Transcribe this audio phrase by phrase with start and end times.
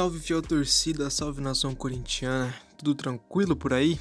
[0.00, 4.00] salve fiel torcida, salve nação corintiana, tudo tranquilo por aí?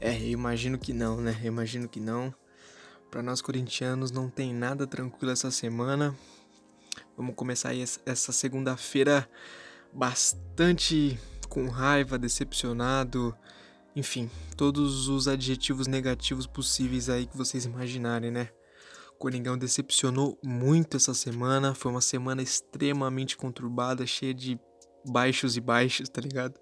[0.00, 1.38] É, eu imagino que não, né?
[1.42, 2.34] Eu imagino que não.
[3.10, 6.16] Para nós corintianos não tem nada tranquilo essa semana.
[7.18, 9.28] Vamos começar aí essa segunda-feira
[9.92, 13.36] bastante com raiva, decepcionado,
[13.94, 18.48] enfim, todos os adjetivos negativos possíveis aí que vocês imaginarem, né?
[19.18, 21.74] Coringão decepcionou muito essa semana.
[21.74, 24.58] Foi uma semana extremamente conturbada, cheia de
[25.08, 26.54] baixos e baixos, tá ligado?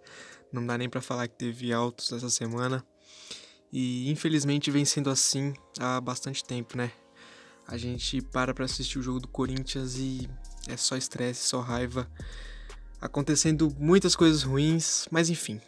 [0.52, 2.84] Não dá nem para falar que teve altos essa semana.
[3.72, 6.91] E infelizmente vem sendo assim há bastante tempo, né?
[7.66, 10.28] A gente para pra assistir o jogo do Corinthians e
[10.69, 12.09] é só estresse, só raiva.
[13.00, 15.60] Acontecendo muitas coisas ruins, mas enfim,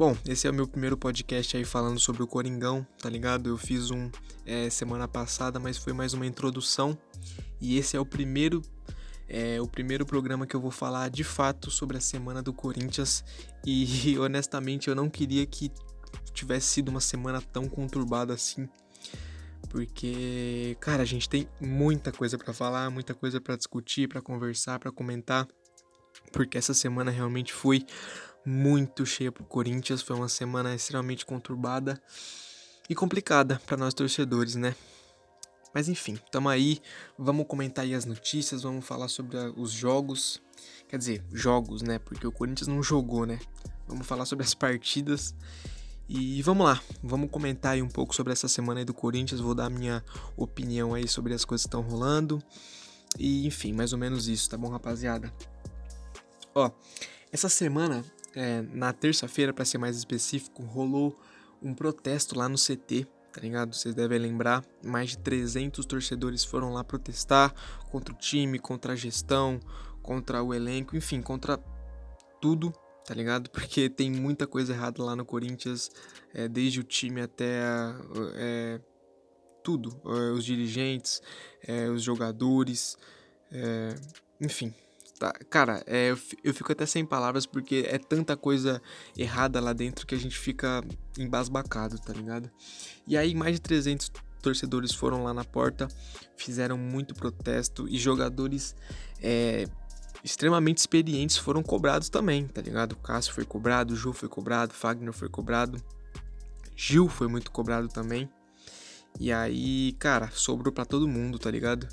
[0.00, 3.50] Bom, esse é o meu primeiro podcast aí falando sobre o Coringão, tá ligado?
[3.50, 4.10] Eu fiz um
[4.46, 6.96] é, semana passada, mas foi mais uma introdução.
[7.60, 8.62] E esse é o primeiro
[9.32, 13.24] é, o primeiro programa que eu vou falar de fato sobre a semana do Corinthians.
[13.64, 15.70] E honestamente eu não queria que
[16.34, 18.68] tivesse sido uma semana tão conturbada assim.
[19.68, 24.80] Porque, cara, a gente tem muita coisa para falar, muita coisa para discutir, para conversar,
[24.80, 25.46] para comentar.
[26.32, 27.86] Porque essa semana realmente foi
[28.44, 30.02] muito cheia pro Corinthians.
[30.02, 32.02] Foi uma semana extremamente conturbada
[32.88, 34.74] e complicada para nós torcedores, né?
[35.74, 36.80] Mas enfim, tamo aí,
[37.18, 40.42] vamos comentar aí as notícias, vamos falar sobre os jogos.
[40.88, 41.98] Quer dizer, jogos, né?
[41.98, 43.38] Porque o Corinthians não jogou, né?
[43.86, 45.34] Vamos falar sobre as partidas.
[46.08, 49.54] E vamos lá, vamos comentar aí um pouco sobre essa semana aí do Corinthians, vou
[49.54, 50.04] dar minha
[50.36, 52.42] opinião aí sobre as coisas que estão rolando.
[53.16, 55.32] E enfim, mais ou menos isso, tá bom, rapaziada?
[56.52, 56.68] Ó,
[57.30, 58.04] essa semana
[58.34, 61.18] é, na terça-feira, para ser mais específico, rolou
[61.62, 63.74] um protesto lá no CT, tá ligado?
[63.74, 67.54] Vocês devem lembrar, mais de 300 torcedores foram lá protestar
[67.90, 69.60] contra o time, contra a gestão,
[70.02, 71.58] contra o elenco, enfim, contra
[72.40, 72.72] tudo,
[73.06, 73.48] tá ligado?
[73.50, 75.90] Porque tem muita coisa errada lá no Corinthians,
[76.34, 77.60] é, desde o time até
[78.34, 78.80] é,
[79.62, 81.22] tudo, é, os dirigentes,
[81.94, 82.96] os jogadores,
[84.40, 84.74] enfim,
[85.20, 88.80] Tá, cara, é, eu fico até sem palavras porque é tanta coisa
[89.14, 90.82] errada lá dentro que a gente fica
[91.18, 92.50] embasbacado, tá ligado?
[93.06, 94.10] E aí, mais de 300
[94.40, 95.88] torcedores foram lá na porta,
[96.38, 98.74] fizeram muito protesto e jogadores
[99.22, 99.68] é,
[100.24, 102.92] extremamente experientes foram cobrados também, tá ligado?
[102.92, 105.78] O Cássio foi cobrado, o Ju foi cobrado, o Fagner foi cobrado,
[106.74, 108.26] Gil foi muito cobrado também.
[109.18, 111.86] E aí, cara, sobrou para todo mundo, tá ligado?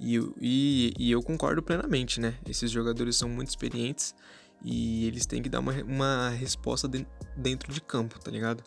[0.00, 2.38] E, e, e, eu concordo plenamente, né?
[2.48, 4.14] Esses jogadores são muito experientes
[4.62, 8.62] e eles têm que dar uma, uma resposta de, dentro de campo, tá ligado?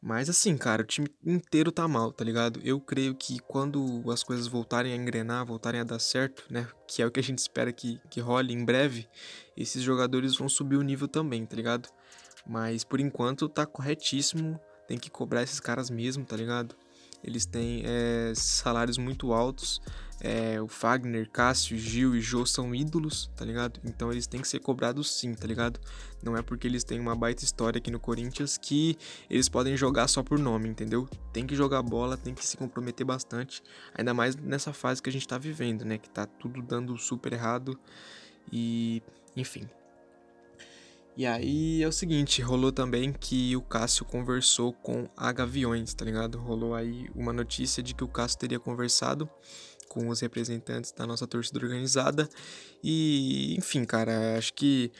[0.00, 2.60] Mas assim, cara, o time inteiro tá mal, tá ligado?
[2.62, 6.68] Eu creio que quando as coisas voltarem a engrenar, voltarem a dar certo, né?
[6.86, 9.08] Que é o que a gente espera que, que role em breve,
[9.56, 11.88] esses jogadores vão subir o nível também, tá ligado?
[12.46, 16.76] Mas por enquanto tá corretíssimo, tem que cobrar esses caras mesmo, tá ligado?
[17.22, 19.80] Eles têm é, salários muito altos.
[20.20, 23.80] É, o Fagner, Cássio, Gil e Jô são ídolos, tá ligado?
[23.84, 25.78] Então eles têm que ser cobrados sim, tá ligado?
[26.22, 28.96] Não é porque eles têm uma baita história aqui no Corinthians que
[29.30, 31.08] eles podem jogar só por nome, entendeu?
[31.32, 33.62] Tem que jogar bola, tem que se comprometer bastante.
[33.94, 35.98] Ainda mais nessa fase que a gente tá vivendo, né?
[35.98, 37.78] Que tá tudo dando super errado.
[38.50, 39.02] E,
[39.36, 39.68] enfim,
[41.18, 46.04] e aí é o seguinte, rolou também que o Cássio conversou com a Gaviões, tá
[46.04, 46.38] ligado?
[46.38, 49.28] Rolou aí uma notícia de que o Cássio teria conversado
[49.88, 52.28] com os representantes da nossa torcida organizada.
[52.84, 54.92] E, enfim, cara, acho que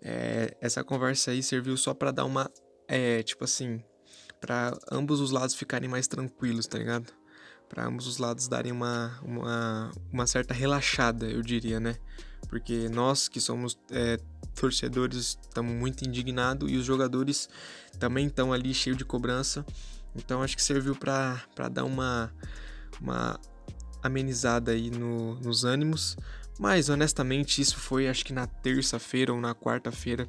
[0.00, 2.48] é, essa conversa aí serviu só para dar uma.
[2.86, 3.82] É, tipo assim,
[4.40, 7.12] para ambos os lados ficarem mais tranquilos, tá ligado?
[7.68, 11.96] Para ambos os lados darem uma, uma, uma certa relaxada, eu diria, né?
[12.54, 14.16] Porque nós que somos é,
[14.54, 17.48] torcedores estamos muito indignados e os jogadores
[17.98, 19.66] também estão ali cheio de cobrança.
[20.14, 22.32] Então acho que serviu para dar uma,
[23.00, 23.40] uma
[24.00, 26.16] amenizada aí no, nos ânimos.
[26.56, 30.28] Mas honestamente isso foi acho que na terça-feira ou na quarta-feira.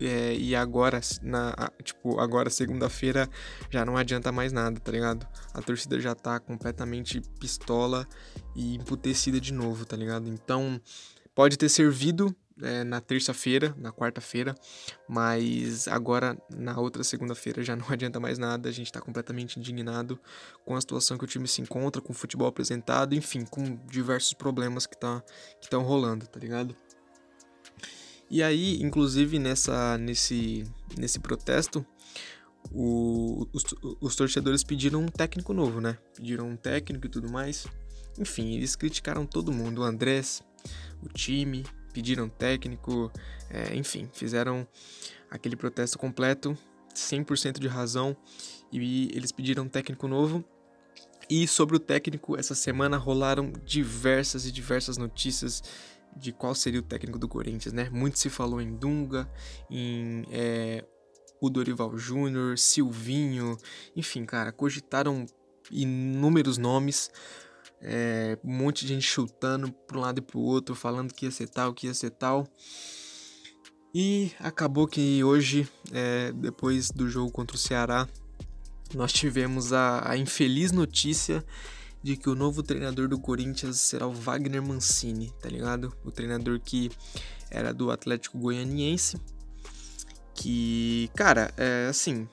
[0.00, 1.54] É, e agora, na,
[1.84, 3.30] tipo, agora segunda-feira
[3.70, 5.24] já não adianta mais nada, tá ligado?
[5.54, 8.04] A torcida já tá completamente pistola
[8.56, 10.28] e emputecida de novo, tá ligado?
[10.28, 10.80] Então,
[11.34, 14.54] pode ter servido é, na terça-feira, na quarta-feira,
[15.08, 20.18] mas agora na outra segunda-feira já não adianta mais nada, a gente está completamente indignado
[20.64, 24.34] com a situação que o time se encontra, com o futebol apresentado, enfim, com diversos
[24.34, 25.22] problemas que tá,
[25.60, 26.74] estão rolando, tá ligado?
[28.30, 30.64] E aí, inclusive nessa, nesse,
[30.96, 31.84] nesse protesto,
[32.70, 33.62] o, os,
[34.00, 35.98] os torcedores pediram um técnico novo, né?
[36.16, 37.66] Pediram um técnico e tudo mais.
[38.18, 40.42] Enfim, eles criticaram todo mundo, o Andrés,
[41.02, 43.12] o time, pediram técnico,
[43.50, 44.66] é, enfim, fizeram
[45.30, 46.56] aquele protesto completo,
[46.94, 48.16] 100% de razão,
[48.70, 50.44] e eles pediram técnico novo.
[51.28, 55.62] E sobre o técnico, essa semana rolaram diversas e diversas notícias
[56.16, 57.88] de qual seria o técnico do Corinthians, né?
[57.90, 59.30] Muito se falou em Dunga,
[59.70, 60.84] em é,
[61.40, 63.56] o Dorival Júnior, Silvinho,
[63.96, 65.24] enfim, cara, cogitaram
[65.70, 67.10] inúmeros nomes,
[67.82, 71.26] é, um monte de gente chutando para um lado e para o outro, falando que
[71.26, 72.46] ia ser tal, que ia ser tal.
[73.94, 78.08] E acabou que hoje, é, depois do jogo contra o Ceará,
[78.94, 81.44] nós tivemos a, a, infeliz notícia
[82.02, 85.94] de que o novo treinador do Corinthians será o Wagner Mancini, tá ligado?
[86.04, 86.90] O treinador que
[87.50, 89.18] era do Atlético Goianiense.
[90.34, 92.26] Que, cara, é assim,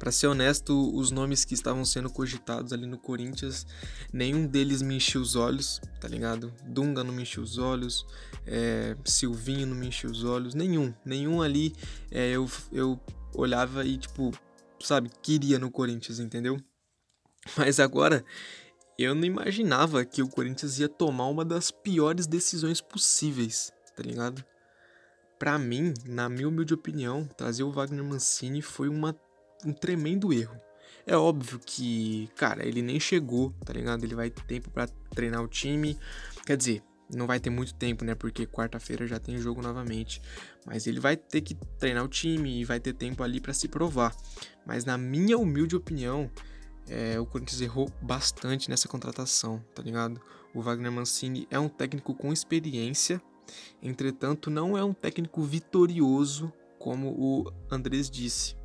[0.00, 3.66] para ser honesto, os nomes que estavam sendo cogitados ali no Corinthians,
[4.10, 6.50] nenhum deles me encheu os olhos, tá ligado?
[6.64, 8.06] Dunga não me encheu os olhos,
[8.46, 10.94] é, Silvinho não me encheu os olhos, nenhum.
[11.04, 11.74] Nenhum ali
[12.10, 12.98] é, eu, eu
[13.34, 14.32] olhava e, tipo,
[14.80, 16.58] sabe, queria no Corinthians, entendeu?
[17.54, 18.24] Mas agora,
[18.98, 24.42] eu não imaginava que o Corinthians ia tomar uma das piores decisões possíveis, tá ligado?
[25.38, 29.14] Para mim, na minha humilde opinião, trazer o Wagner Mancini foi uma
[29.64, 30.56] um tremendo erro.
[31.06, 34.04] É óbvio que, cara, ele nem chegou, tá ligado?
[34.04, 35.98] Ele vai ter tempo para treinar o time.
[36.46, 38.14] Quer dizer, não vai ter muito tempo, né?
[38.14, 40.20] Porque quarta-feira já tem jogo novamente.
[40.64, 43.66] Mas ele vai ter que treinar o time e vai ter tempo ali para se
[43.66, 44.14] provar.
[44.66, 46.30] Mas na minha humilde opinião,
[46.88, 50.20] é, o Corinthians errou bastante nessa contratação, tá ligado?
[50.54, 53.22] O Wagner Mancini é um técnico com experiência,
[53.80, 58.59] entretanto, não é um técnico vitorioso, como o Andrés disse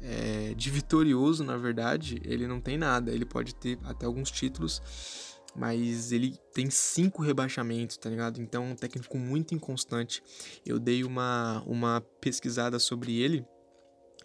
[0.00, 3.12] é, de vitorioso, na verdade, ele não tem nada.
[3.12, 4.82] Ele pode ter até alguns títulos,
[5.54, 8.40] mas ele tem cinco rebaixamentos, tá ligado?
[8.40, 10.22] Então é um técnico muito inconstante.
[10.64, 13.44] Eu dei uma, uma pesquisada sobre ele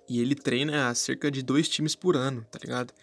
[0.09, 2.93] e ele treina cerca de dois times por ano, tá ligado?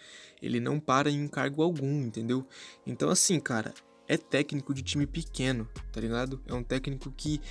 [0.41, 2.47] Ele não para em cargo algum, entendeu?
[2.85, 3.73] Então, assim, cara,
[4.07, 6.41] é técnico de time pequeno, tá ligado?
[6.47, 7.41] É um técnico que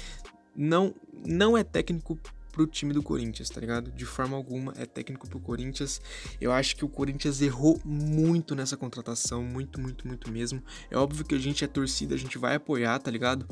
[0.56, 0.94] não,
[1.26, 2.18] não é técnico
[2.52, 3.90] pro time do Corinthians, tá ligado?
[3.90, 6.00] De forma alguma é técnico pro Corinthians.
[6.40, 10.62] Eu acho que o Corinthians errou muito nessa contratação, muito, muito, muito mesmo.
[10.90, 13.46] É óbvio que a gente é torcida, a gente vai apoiar, tá ligado?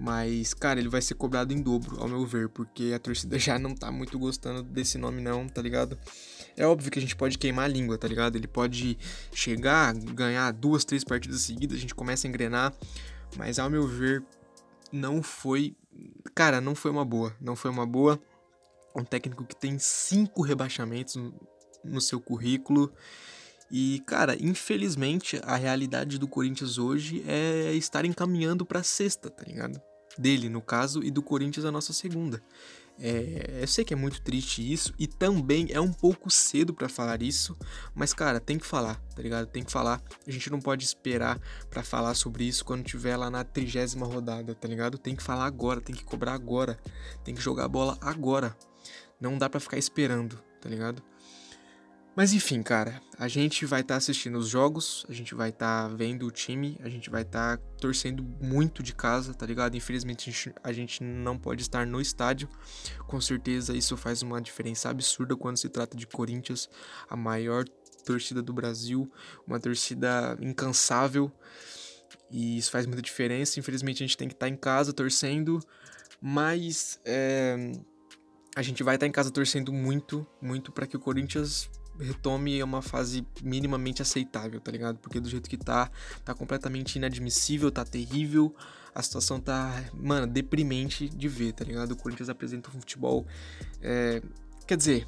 [0.00, 3.58] Mas, cara, ele vai ser cobrado em dobro, ao meu ver, porque a torcida já
[3.58, 5.98] não tá muito gostando desse nome, não, tá ligado?
[6.56, 8.36] É óbvio que a gente pode queimar a língua, tá ligado?
[8.36, 8.96] Ele pode
[9.30, 12.72] chegar, ganhar duas, três partidas seguidas, a gente começa a engrenar,
[13.36, 14.24] mas ao meu ver,
[14.90, 15.76] não foi.
[16.34, 17.34] Cara, não foi uma boa.
[17.40, 18.20] Não foi uma boa
[18.94, 21.16] um técnico que tem cinco rebaixamentos
[21.84, 22.92] no seu currículo.
[23.70, 29.80] E, cara, infelizmente, a realidade do Corinthians hoje é estar encaminhando para sexta, tá ligado?
[30.18, 32.42] Dele, no caso, e do Corinthians a nossa segunda.
[33.02, 36.86] É, eu sei que é muito triste isso e também é um pouco cedo para
[36.86, 37.56] falar isso,
[37.94, 39.46] mas cara, tem que falar, tá ligado?
[39.46, 40.02] Tem que falar.
[40.26, 44.54] A gente não pode esperar para falar sobre isso quando tiver lá na trigésima rodada,
[44.54, 44.98] tá ligado?
[44.98, 46.78] Tem que falar agora, tem que cobrar agora,
[47.24, 48.54] tem que jogar a bola agora.
[49.18, 51.02] Não dá para ficar esperando, tá ligado?
[52.20, 55.88] Mas enfim, cara, a gente vai estar tá assistindo os jogos, a gente vai estar
[55.88, 59.74] tá vendo o time, a gente vai estar tá torcendo muito de casa, tá ligado?
[59.74, 62.46] Infelizmente a gente, não pode estar no estádio.
[63.06, 66.68] Com certeza isso faz uma diferença absurda quando se trata de Corinthians,
[67.08, 67.64] a maior
[68.04, 69.10] torcida do Brasil,
[69.46, 71.32] uma torcida incansável.
[72.30, 73.58] E isso faz muita diferença.
[73.58, 75.58] Infelizmente a gente tem que estar tá em casa torcendo,
[76.20, 77.72] mas é,
[78.54, 81.70] a gente vai estar em casa torcendo muito, muito para que o Corinthians
[82.00, 84.98] retome uma fase minimamente aceitável, tá ligado?
[84.98, 85.90] Porque do jeito que tá,
[86.24, 88.54] tá completamente inadmissível, tá terrível.
[88.94, 91.92] A situação tá, mano, deprimente de ver, tá ligado?
[91.92, 93.26] O Corinthians apresenta um futebol.
[93.80, 94.20] É,
[94.66, 95.06] quer dizer,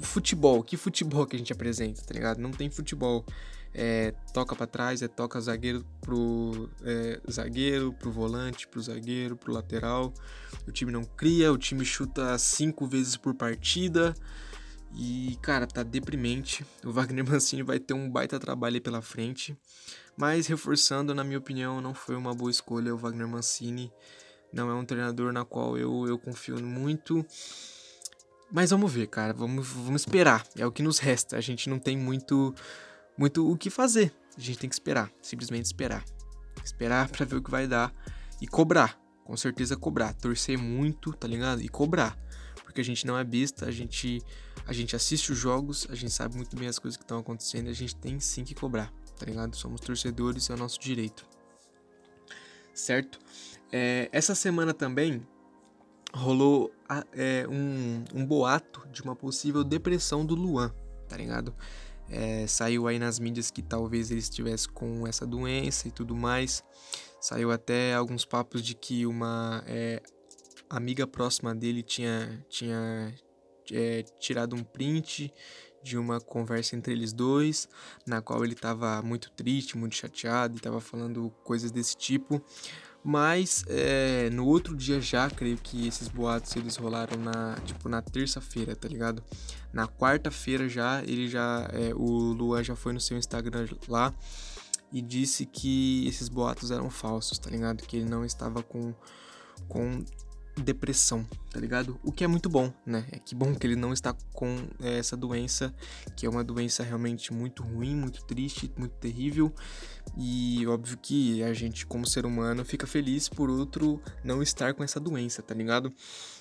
[0.00, 2.38] futebol, que futebol que a gente apresenta, tá ligado?
[2.38, 3.24] Não tem futebol.
[3.74, 9.50] É, toca para trás, é toca zagueiro pro é, zagueiro, pro volante, pro zagueiro, pro
[9.50, 10.12] lateral.
[10.68, 14.14] O time não cria, o time chuta cinco vezes por partida.
[14.94, 16.64] E, cara, tá deprimente.
[16.84, 19.56] O Wagner Mancini vai ter um baita trabalho aí pela frente.
[20.16, 23.92] Mas, reforçando, na minha opinião, não foi uma boa escolha o Wagner Mancini.
[24.52, 27.24] Não é um treinador na qual eu, eu confio muito.
[28.50, 29.32] Mas vamos ver, cara.
[29.32, 30.44] Vamos, vamos esperar.
[30.56, 31.36] É o que nos resta.
[31.36, 32.54] A gente não tem muito,
[33.16, 34.12] muito o que fazer.
[34.36, 35.10] A gente tem que esperar.
[35.22, 36.04] Simplesmente esperar.
[36.62, 37.94] Esperar para ver o que vai dar.
[38.42, 39.00] E cobrar.
[39.24, 40.12] Com certeza cobrar.
[40.12, 41.62] Torcer muito, tá ligado?
[41.62, 42.18] E cobrar
[42.72, 44.22] porque a gente não é besta, a gente,
[44.66, 47.68] a gente assiste os jogos, a gente sabe muito bem as coisas que estão acontecendo,
[47.68, 49.54] a gente tem sim que cobrar, tá ligado?
[49.54, 51.28] Somos torcedores, é o nosso direito.
[52.72, 53.18] Certo?
[53.70, 55.22] É, essa semana também
[56.14, 56.72] rolou
[57.12, 60.74] é, um, um boato de uma possível depressão do Luan,
[61.06, 61.54] tá ligado?
[62.08, 66.64] É, saiu aí nas mídias que talvez ele estivesse com essa doença e tudo mais.
[67.20, 70.02] Saiu até alguns papos de que uma é,
[70.76, 73.14] amiga próxima dele tinha, tinha
[73.70, 75.32] é, tirado um print
[75.82, 77.68] de uma conversa entre eles dois,
[78.06, 82.42] na qual ele estava muito triste, muito chateado e estava falando coisas desse tipo.
[83.04, 88.00] Mas é, no outro dia já, creio que esses boatos eles rolaram na, tipo, na
[88.00, 89.24] terça-feira, tá ligado?
[89.72, 94.14] Na quarta-feira já, ele já, é, o Luan já foi no seu Instagram lá
[94.92, 97.82] e disse que esses boatos eram falsos, tá ligado?
[97.82, 98.94] Que ele não estava com,
[99.66, 100.04] com
[100.60, 101.98] depressão, tá ligado?
[102.02, 103.06] O que é muito bom, né?
[103.10, 105.74] É que bom que ele não está com é, essa doença,
[106.16, 109.52] que é uma doença realmente muito ruim, muito triste, muito terrível.
[110.16, 114.84] E óbvio que a gente, como ser humano, fica feliz por outro não estar com
[114.84, 115.92] essa doença, tá ligado?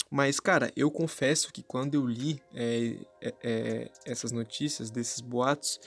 [0.09, 5.79] Mas, cara, eu confesso que quando eu li é, é, é essas notícias, desses boatos,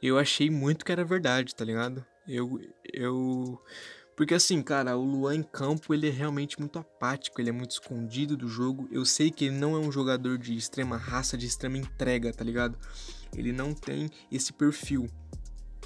[0.00, 2.04] eu achei muito que era verdade, tá ligado?
[2.26, 2.60] Eu.
[2.92, 3.60] eu
[4.16, 7.72] porque assim, cara, o Luan em campo, ele é realmente muito apático, ele é muito
[7.72, 8.88] escondido do jogo.
[8.90, 12.44] Eu sei que ele não é um jogador de extrema raça, de extrema entrega, tá
[12.44, 12.78] ligado?
[13.36, 15.08] Ele não tem esse perfil.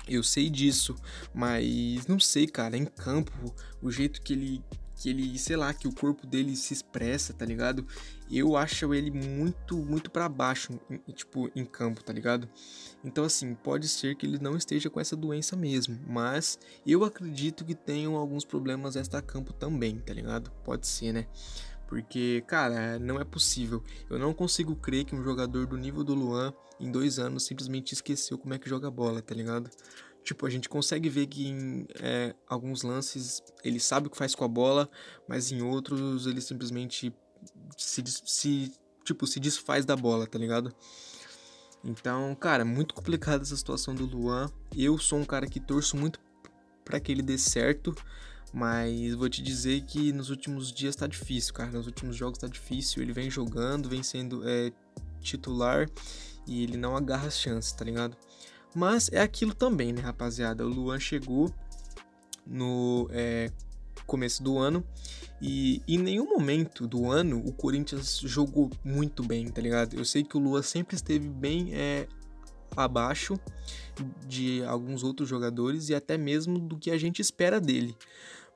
[0.06, 0.94] Eu sei disso,
[1.34, 4.64] mas não sei, cara, em campo, o jeito que ele
[4.98, 7.86] que ele, sei lá, que o corpo dele se expressa, tá ligado?
[8.28, 10.78] Eu acho ele muito, muito para baixo,
[11.14, 12.48] tipo, em campo, tá ligado?
[13.04, 17.64] Então, assim, pode ser que ele não esteja com essa doença mesmo, mas eu acredito
[17.64, 20.50] que tenham alguns problemas extra-campo também, tá ligado?
[20.64, 21.26] Pode ser, né?
[21.86, 23.82] Porque, cara, não é possível.
[24.10, 27.94] Eu não consigo crer que um jogador do nível do Luan, em dois anos, simplesmente
[27.94, 29.70] esqueceu como é que joga bola, tá ligado?
[30.28, 34.34] Tipo, a gente consegue ver que em é, alguns lances ele sabe o que faz
[34.34, 34.86] com a bola,
[35.26, 37.10] mas em outros ele simplesmente
[37.78, 40.70] se, se, tipo, se desfaz da bola, tá ligado?
[41.82, 44.52] Então, cara, muito complicada essa situação do Luan.
[44.76, 46.20] Eu sou um cara que torço muito
[46.84, 47.94] para que ele dê certo,
[48.52, 51.70] mas vou te dizer que nos últimos dias tá difícil, cara.
[51.70, 53.02] Nos últimos jogos tá difícil.
[53.02, 54.70] Ele vem jogando, vem sendo é,
[55.22, 55.88] titular
[56.46, 58.14] e ele não agarra as chances, tá ligado?
[58.78, 60.64] Mas é aquilo também, né, rapaziada?
[60.64, 61.52] O Luan chegou
[62.46, 63.50] no é,
[64.06, 64.84] começo do ano
[65.42, 69.96] e em nenhum momento do ano o Corinthians jogou muito bem, tá ligado?
[69.96, 72.06] Eu sei que o Luan sempre esteve bem é,
[72.76, 73.36] abaixo
[74.24, 77.96] de alguns outros jogadores e até mesmo do que a gente espera dele.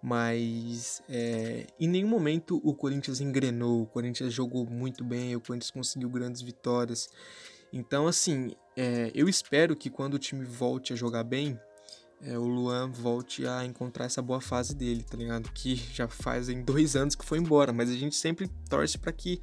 [0.01, 5.73] Mas é, em nenhum momento o Corinthians engrenou, o Corinthians jogou muito bem, o Corinthians
[5.73, 7.09] conseguiu grandes vitórias.
[7.73, 11.59] Então, assim, é, eu espero que quando o time volte a jogar bem,
[12.23, 15.51] é, o Luan volte a encontrar essa boa fase dele, tá ligado?
[15.53, 19.41] Que já fazem dois anos que foi embora, mas a gente sempre torce para que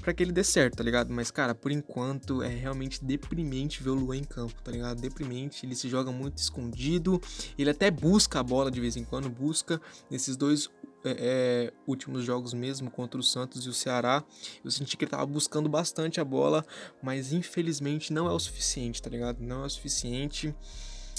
[0.00, 1.12] para que ele dê certo, tá ligado?
[1.12, 5.00] Mas, cara, por enquanto é realmente deprimente ver o Luan em campo, tá ligado?
[5.00, 7.20] Deprimente, ele se joga muito escondido,
[7.58, 9.80] ele até busca a bola de vez em quando, busca.
[10.10, 10.70] Nesses dois
[11.04, 14.22] é, é, últimos jogos mesmo contra o Santos e o Ceará,
[14.64, 16.64] eu senti que ele tava buscando bastante a bola,
[17.02, 19.40] mas infelizmente não é o suficiente, tá ligado?
[19.40, 20.54] Não é o suficiente.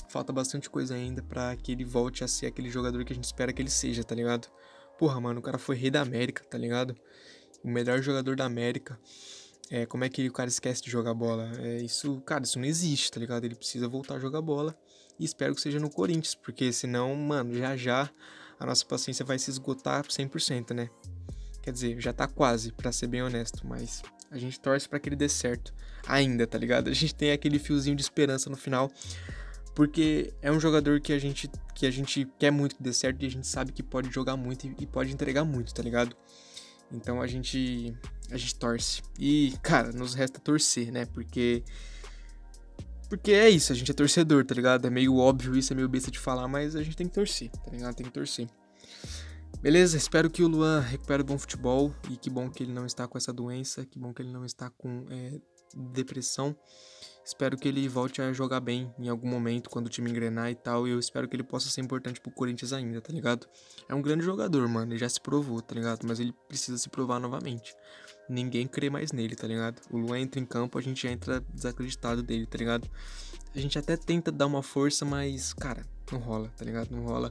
[0.09, 3.25] Falta bastante coisa ainda para que ele volte a ser aquele jogador que a gente
[3.25, 4.47] espera que ele seja, tá ligado?
[4.99, 6.95] Porra, mano, o cara foi rei da América, tá ligado?
[7.63, 8.99] O melhor jogador da América.
[9.69, 11.49] É, como é que o cara esquece de jogar bola?
[11.59, 13.45] É, isso, cara, isso não existe, tá ligado?
[13.45, 14.77] Ele precisa voltar a jogar bola.
[15.17, 18.11] E espero que seja no Corinthians, porque senão, mano, já já
[18.61, 20.87] a nossa paciência vai se esgotar 100%, né?
[21.63, 25.09] Quer dizer, já tá quase, para ser bem honesto, mas a gente torce para que
[25.09, 25.73] ele dê certo.
[26.07, 26.87] Ainda, tá ligado?
[26.87, 28.91] A gente tem aquele fiozinho de esperança no final,
[29.73, 33.23] porque é um jogador que a gente que a gente quer muito que dê certo
[33.23, 36.15] e a gente sabe que pode jogar muito e, pode entregar muito, tá ligado?
[36.91, 37.97] Então a gente
[38.29, 39.01] a gente torce.
[39.17, 41.05] E, cara, nos resta torcer, né?
[41.05, 41.63] Porque
[43.11, 44.87] porque é isso, a gente é torcedor, tá ligado?
[44.87, 47.49] É meio óbvio isso, é meio besta de falar, mas a gente tem que torcer,
[47.49, 47.93] tá ligado?
[47.93, 48.47] Tem que torcer.
[49.61, 52.85] Beleza, espero que o Luan recupere o bom futebol e que bom que ele não
[52.85, 55.41] está com essa doença, que bom que ele não está com é,
[55.91, 56.55] depressão.
[57.25, 60.55] Espero que ele volte a jogar bem em algum momento quando o time engrenar e
[60.55, 60.87] tal.
[60.87, 63.45] E eu espero que ele possa ser importante pro Corinthians ainda, tá ligado?
[63.89, 64.93] É um grande jogador, mano.
[64.93, 66.07] Ele já se provou, tá ligado?
[66.07, 67.75] Mas ele precisa se provar novamente
[68.31, 69.81] ninguém crê mais nele, tá ligado?
[69.91, 72.89] O Luan entra em campo, a gente já entra desacreditado dele, tá ligado?
[73.53, 76.91] A gente até tenta dar uma força, mas, cara, não rola, tá ligado?
[76.91, 77.29] Não rola.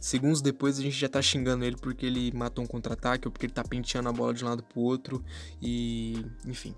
[0.00, 3.46] Segundos depois a gente já tá xingando ele porque ele matou um contra-ataque ou porque
[3.46, 5.24] ele tá penteando a bola de um lado pro outro
[5.60, 6.74] e, enfim.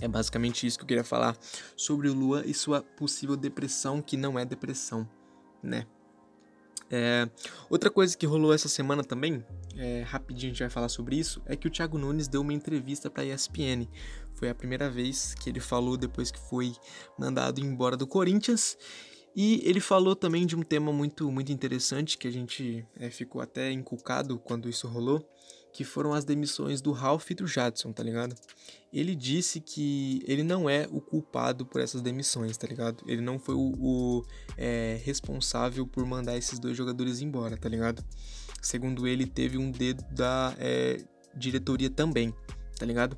[0.00, 1.36] É basicamente isso que eu queria falar
[1.76, 5.08] sobre o Luan e sua possível depressão, que não é depressão,
[5.62, 5.86] né?
[6.94, 7.26] É,
[7.70, 9.42] outra coisa que rolou essa semana também,
[9.78, 12.52] é, rapidinho a gente vai falar sobre isso, é que o Thiago Nunes deu uma
[12.52, 13.88] entrevista para a ESPN.
[14.34, 16.74] Foi a primeira vez que ele falou depois que foi
[17.18, 18.76] mandado embora do Corinthians.
[19.34, 23.40] E ele falou também de um tema muito, muito interessante que a gente é, ficou
[23.40, 25.26] até inculcado quando isso rolou,
[25.72, 28.36] que foram as demissões do Ralph e do Jadson, tá ligado?
[28.92, 33.02] Ele disse que ele não é o culpado por essas demissões, tá ligado?
[33.06, 34.24] Ele não foi o, o
[34.56, 38.04] é, responsável por mandar esses dois jogadores embora, tá ligado?
[38.60, 41.02] Segundo ele, teve um dedo da é,
[41.34, 42.34] diretoria também,
[42.78, 43.16] tá ligado?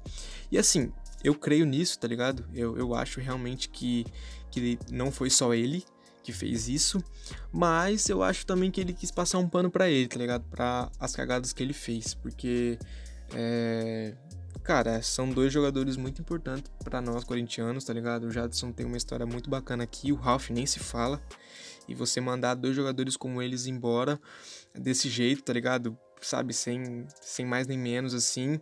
[0.51, 0.93] E assim,
[1.25, 2.47] eu creio nisso, tá ligado?
[2.55, 4.07] Eu, eu acho realmente que,
[4.51, 5.85] que não foi só ele
[6.25, 7.05] que fez isso,
[7.53, 10.43] mas eu acho também que ele quis passar um pano para ele, tá ligado?
[10.51, 12.79] Para as cagadas que ele fez, porque
[13.35, 14.15] é,
[14.63, 18.25] cara, são dois jogadores muito importantes para nós corintianos, tá ligado?
[18.25, 21.23] O Jadson tem uma história muito bacana aqui, o Ralph nem se fala.
[21.87, 24.19] E você mandar dois jogadores como eles embora
[24.75, 25.97] desse jeito, tá ligado?
[26.23, 28.59] Sabe, sem, sem mais nem menos assim,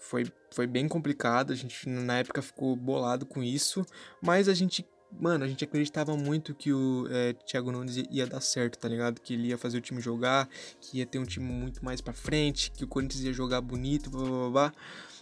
[0.00, 1.52] foi, foi bem complicado.
[1.52, 3.86] A gente na época ficou bolado com isso,
[4.20, 4.84] mas a gente
[5.20, 9.20] mano, a gente acreditava muito que o é, Thiago Nunes ia dar certo, tá ligado?
[9.20, 10.48] Que ele ia fazer o time jogar,
[10.80, 14.10] que ia ter um time muito mais pra frente, que o Corinthians ia jogar bonito,
[14.10, 14.72] blá blá blá.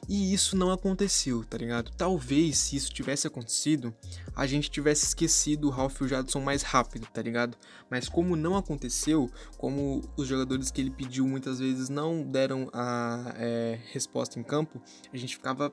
[0.09, 1.93] E isso não aconteceu, tá ligado?
[1.97, 3.95] Talvez se isso tivesse acontecido,
[4.35, 7.57] a gente tivesse esquecido o Ralph e o Jadson mais rápido, tá ligado?
[7.89, 13.33] Mas como não aconteceu, como os jogadores que ele pediu muitas vezes não deram a
[13.37, 14.83] é, resposta em campo,
[15.13, 15.73] a gente ficava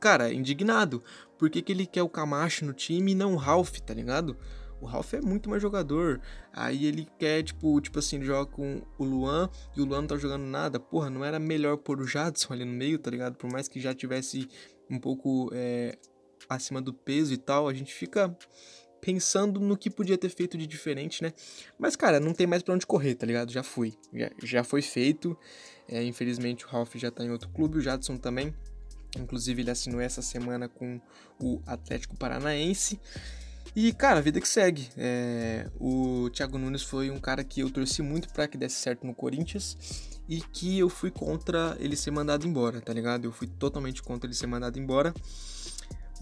[0.00, 1.02] cara, indignado.
[1.38, 4.36] Por que, que ele quer o Camacho no time e não o Ralph, tá ligado?
[4.80, 6.20] O Ralph é muito mais jogador.
[6.52, 10.16] Aí ele quer, tipo, tipo assim, joga com o Luan e o Luan não tá
[10.16, 10.80] jogando nada.
[10.80, 13.36] Porra, não era melhor pôr o Jadson ali no meio, tá ligado?
[13.36, 14.48] Por mais que já tivesse
[14.88, 15.98] um pouco é,
[16.48, 18.34] acima do peso e tal, a gente fica
[19.00, 21.32] pensando no que podia ter feito de diferente, né?
[21.78, 23.52] Mas, cara, não tem mais pra onde correr, tá ligado?
[23.52, 23.94] Já foi.
[24.12, 25.36] Já, já foi feito.
[25.88, 28.54] É, infelizmente o Ralph já tá em outro clube, o Jadson também.
[29.18, 31.00] Inclusive, ele assinou essa semana com
[31.40, 33.00] o Atlético Paranaense.
[33.74, 34.88] E, cara, a vida que segue.
[34.96, 39.06] É, o Thiago Nunes foi um cara que eu torci muito para que desse certo
[39.06, 39.76] no Corinthians
[40.28, 43.24] e que eu fui contra ele ser mandado embora, tá ligado?
[43.24, 45.14] Eu fui totalmente contra ele ser mandado embora.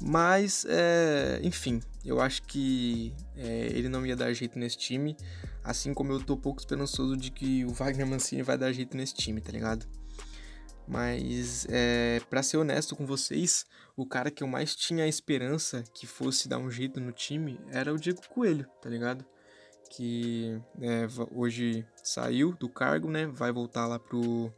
[0.00, 5.16] Mas, é, enfim, eu acho que é, ele não ia dar jeito nesse time.
[5.64, 9.14] Assim como eu tô pouco esperançoso de que o Wagner Mancini vai dar jeito nesse
[9.14, 9.86] time, tá ligado?
[10.88, 15.84] Mas, é, para ser honesto com vocês, o cara que eu mais tinha a esperança
[15.92, 19.22] que fosse dar um jeito no time era o Diego Coelho, tá ligado?
[19.90, 23.26] Que é, hoje saiu do cargo, né?
[23.26, 24.50] Vai voltar lá pro,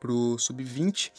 [0.00, 1.12] pro Sub-20.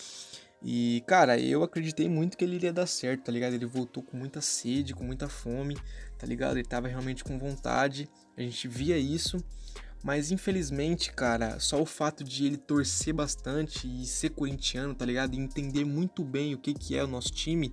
[0.63, 3.54] E, cara, eu acreditei muito que ele iria dar certo, tá ligado?
[3.54, 5.77] Ele voltou com muita sede, com muita fome,
[6.17, 6.58] tá ligado?
[6.58, 9.38] Ele tava realmente com vontade, a gente via isso.
[10.04, 15.36] Mas infelizmente, cara, só o fato de ele torcer bastante e ser corintiano, tá ligado?
[15.36, 17.72] E entender muito bem o que, que é o nosso time,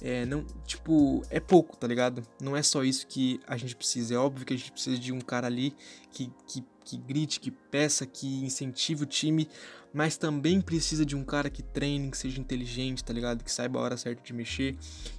[0.00, 2.22] é, não, tipo, é pouco, tá ligado?
[2.40, 4.14] Não é só isso que a gente precisa.
[4.14, 5.74] É óbvio que a gente precisa de um cara ali
[6.12, 9.48] que, que, que grite, que peça, que incentive o time,
[9.92, 13.42] mas também precisa de um cara que treine, que seja inteligente, tá ligado?
[13.42, 14.76] Que saiba a hora certa de mexer,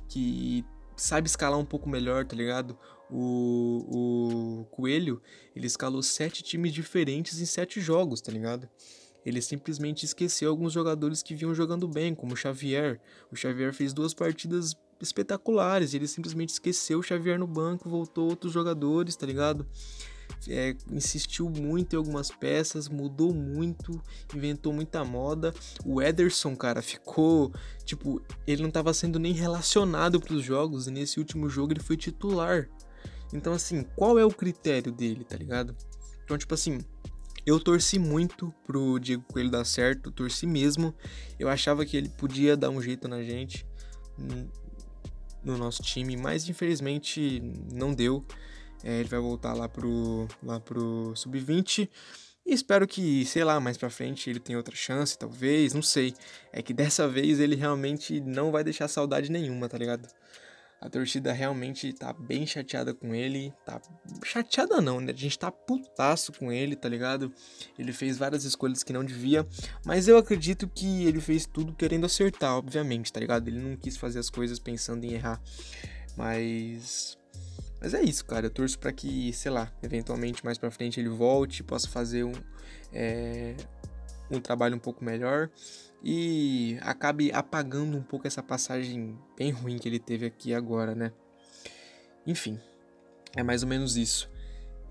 [0.07, 0.63] que
[0.95, 2.77] saiba escalar um pouco melhor, tá ligado?
[3.09, 5.21] O, o Coelho,
[5.55, 8.69] ele escalou sete times diferentes em sete jogos, tá ligado?
[9.25, 13.01] Ele simplesmente esqueceu alguns jogadores que vinham jogando bem, como o Xavier.
[13.31, 18.53] O Xavier fez duas partidas espetaculares, ele simplesmente esqueceu o Xavier no banco, voltou outros
[18.53, 19.65] jogadores, tá ligado?
[20.47, 24.01] É, insistiu muito em algumas peças, mudou muito,
[24.33, 25.53] inventou muita moda.
[25.83, 27.51] O Ederson, cara, ficou
[27.83, 31.79] tipo, ele não estava sendo nem relacionado para os jogos e nesse último jogo ele
[31.79, 32.69] foi titular.
[33.35, 35.75] Então, assim, qual é o critério dele, tá ligado?
[36.23, 36.79] Então, tipo assim,
[37.45, 40.95] eu torci muito pro Diego Coelho dar certo, torci mesmo.
[41.37, 43.65] Eu achava que ele podia dar um jeito na gente,
[45.43, 48.25] no nosso time, mas infelizmente não deu.
[48.83, 51.89] É, ele vai voltar lá pro, lá pro Sub-20.
[52.45, 56.13] E espero que, sei lá, mais pra frente ele tenha outra chance, talvez, não sei.
[56.51, 60.07] É que dessa vez ele realmente não vai deixar saudade nenhuma, tá ligado?
[60.81, 63.53] A torcida realmente tá bem chateada com ele.
[63.65, 63.81] Tá
[64.23, 65.11] chateada não, né?
[65.11, 67.33] A gente tá putaço com ele, tá ligado?
[67.79, 69.47] Ele fez várias escolhas que não devia,
[69.85, 73.47] mas eu acredito que ele fez tudo querendo acertar, obviamente, tá ligado?
[73.47, 75.41] Ele não quis fazer as coisas pensando em errar.
[76.15, 77.17] Mas
[77.81, 78.47] mas é isso, cara.
[78.47, 82.33] Eu torço para que, sei lá, eventualmente mais para frente ele volte, possa fazer um
[82.91, 83.55] é,
[84.31, 85.49] um trabalho um pouco melhor
[86.07, 91.11] e acabe apagando um pouco essa passagem bem ruim que ele teve aqui agora, né?
[92.27, 92.59] Enfim,
[93.35, 94.29] é mais ou menos isso.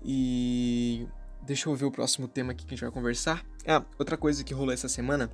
[0.03, 1.07] E
[1.41, 3.45] deixa eu ver o próximo tema aqui que a gente vai conversar.
[3.65, 5.31] Ah, outra coisa que rolou essa semana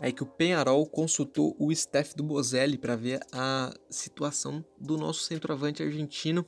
[0.00, 5.20] é que o Penharol consultou o staff do Bozelli para ver a situação do nosso
[5.20, 6.44] centroavante argentino.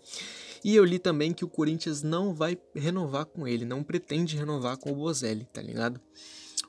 [0.65, 4.77] E eu li também que o Corinthians não vai renovar com ele, não pretende renovar
[4.79, 6.01] com o Bozelli, tá ligado?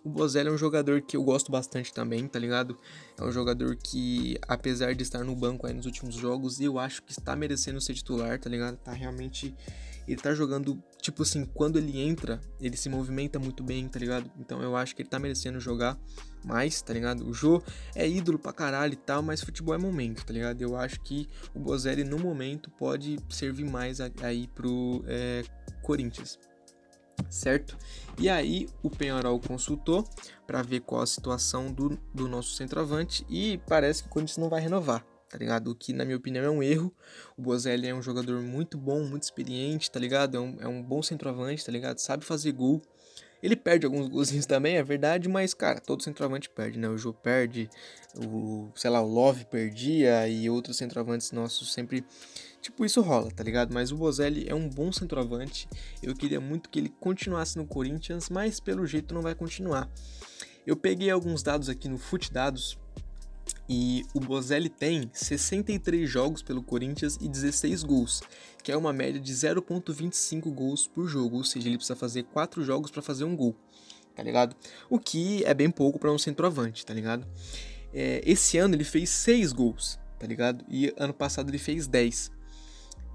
[0.03, 2.77] O Bozelli é um jogador que eu gosto bastante também, tá ligado?
[3.17, 7.03] É um jogador que, apesar de estar no banco aí nos últimos jogos, eu acho
[7.03, 8.77] que está merecendo ser titular, tá ligado?
[8.77, 9.55] Tá realmente
[10.11, 14.31] ele tá jogando, tipo assim, quando ele entra, ele se movimenta muito bem, tá ligado?
[14.39, 15.99] Então eu acho que ele tá merecendo jogar
[16.43, 17.27] mais, tá ligado?
[17.27, 17.61] O Jô
[17.93, 20.61] é ídolo pra caralho e tal, mas futebol é momento, tá ligado?
[20.61, 25.43] Eu acho que o Bozelli no momento pode servir mais aí pro é,
[25.83, 26.39] Corinthians,
[27.29, 27.77] certo?
[28.17, 30.07] E aí o Penharol consultou
[30.45, 34.49] para ver qual a situação do, do nosso centroavante e parece que o Corinthians não
[34.49, 35.71] vai renovar, tá ligado?
[35.71, 36.93] O que, na minha opinião, é um erro.
[37.37, 40.35] O Bozelli é um jogador muito bom, muito experiente, tá ligado?
[40.35, 41.99] É um, é um bom centroavante, tá ligado?
[41.99, 42.81] Sabe fazer gol.
[43.41, 46.89] Ele perde alguns golzinhos também, é verdade, mas, cara, todo centroavante perde, né?
[46.89, 47.69] O Jô perde,
[48.17, 52.03] o, sei lá, o Love perdia e outros centroavantes nossos sempre.
[52.61, 53.73] Tipo, isso rola, tá ligado?
[53.73, 55.69] Mas o Bozelli é um bom centroavante.
[56.03, 59.89] Eu queria muito que ele continuasse no Corinthians, mas pelo jeito não vai continuar.
[60.67, 62.77] Eu peguei alguns dados aqui no Fute Dados
[63.69, 68.23] e o Bozelli tem 63 jogos pelo Corinthians e 16 gols,
[68.63, 72.63] que é uma média de 0.25 gols por jogo, ou seja, ele precisa fazer 4
[72.63, 73.55] jogos para fazer um gol,
[74.15, 74.55] tá ligado?
[74.89, 77.27] O que é bem pouco para um centroavante, tá ligado?
[77.93, 80.65] É, esse ano ele fez 6 gols, tá ligado?
[80.67, 82.31] E ano passado ele fez 10.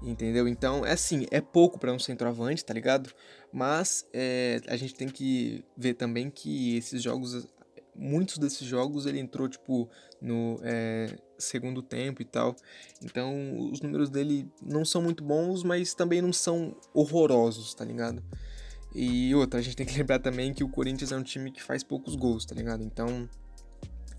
[0.03, 0.47] Entendeu?
[0.47, 3.11] Então, é assim, é pouco para um centroavante, tá ligado?
[3.51, 7.47] Mas é, a gente tem que ver também que esses jogos
[7.95, 9.89] muitos desses jogos ele entrou, tipo,
[10.25, 12.55] no é, segundo tempo e tal.
[13.03, 18.23] Então, os números dele não são muito bons, mas também não são horrorosos, tá ligado?
[18.93, 21.61] E outra, a gente tem que lembrar também que o Corinthians é um time que
[21.61, 22.83] faz poucos gols, tá ligado?
[22.83, 23.29] Então,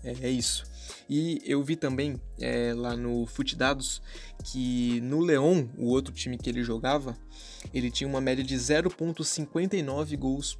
[0.03, 0.63] é, é isso.
[1.09, 4.01] E eu vi também é, lá no Dados
[4.45, 7.17] que no Leão, o outro time que ele jogava,
[7.73, 10.57] ele tinha uma média de 0,59 gols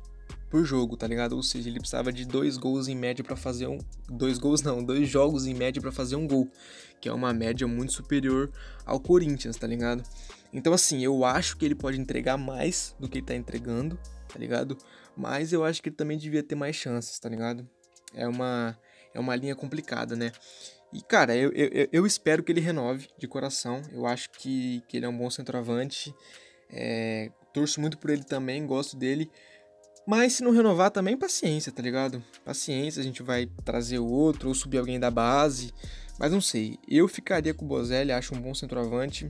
[0.50, 1.34] por jogo, tá ligado?
[1.34, 3.78] Ou seja, ele precisava de dois gols em média para fazer um.
[4.10, 6.50] Dois gols não, dois jogos em média para fazer um gol.
[7.00, 8.52] Que é uma média muito superior
[8.86, 10.04] ao Corinthians, tá ligado?
[10.52, 14.40] Então, assim, eu acho que ele pode entregar mais do que ele tá entregando, tá
[14.40, 14.78] ligado?
[15.16, 17.68] Mas eu acho que ele também devia ter mais chances, tá ligado?
[18.14, 18.78] É uma,
[19.14, 20.32] é uma linha complicada, né?
[20.94, 23.82] E, cara, eu, eu, eu espero que ele renove de coração.
[23.92, 26.16] Eu acho que, que ele é um bom centroavante.
[26.70, 29.30] É, torço muito por ele também, gosto dele.
[30.08, 32.24] Mas se não renovar também, paciência, tá ligado?
[32.46, 35.74] Paciência, a gente vai trazer outro ou subir alguém da base.
[36.18, 39.30] Mas não sei, eu ficaria com o Bozelli, acho um bom centroavante.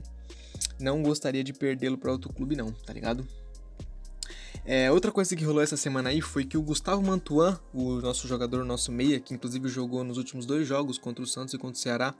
[0.78, 3.26] Não gostaria de perdê-lo para outro clube não, tá ligado?
[4.64, 8.28] É, outra coisa que rolou essa semana aí foi que o Gustavo Mantuan, o nosso
[8.28, 11.76] jogador, nosso meia, que inclusive jogou nos últimos dois jogos contra o Santos e contra
[11.76, 12.14] o Ceará,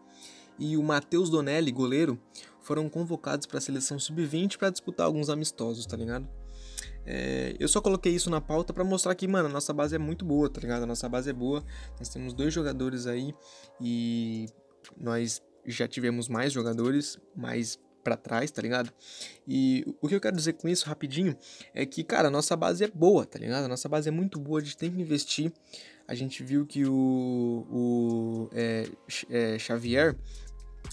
[0.59, 2.19] e o Matheus Donelli, goleiro,
[2.61, 6.29] foram convocados para a seleção sub-20 para disputar alguns amistosos, tá ligado?
[7.11, 9.99] É, eu só coloquei isso na pauta para mostrar que, mano, a nossa base é
[9.99, 10.83] muito boa, tá ligado?
[10.83, 11.65] A nossa base é boa.
[11.99, 13.35] Nós temos dois jogadores aí
[13.81, 14.45] e
[14.95, 18.93] nós já tivemos mais jogadores, mais para trás, tá ligado?
[19.47, 21.35] E o que eu quero dizer com isso rapidinho
[21.73, 23.65] é que, cara, a nossa base é boa, tá ligado?
[23.65, 25.51] A nossa base é muito boa, a gente tem que investir.
[26.07, 28.87] A gente viu que o, o é,
[29.31, 30.15] é, Xavier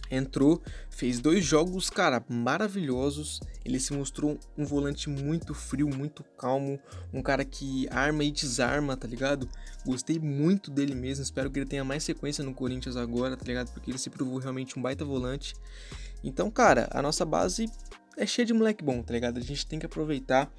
[0.10, 3.40] entrou, fez dois jogos, cara, maravilhosos.
[3.64, 6.80] Ele se mostrou um volante muito frio, muito calmo,
[7.14, 9.50] um cara que arma e desarma, tá ligado?
[9.86, 13.72] Gostei muito dele mesmo, espero que ele tenha mais sequência no Corinthians agora, tá ligado?
[13.72, 15.54] Porque ele se provou realmente um baita volante.
[16.24, 17.70] Então, cara, a nossa base
[18.18, 19.38] é cheia de moleque bom, tá ligado?
[19.38, 20.52] A gente tem que aproveitar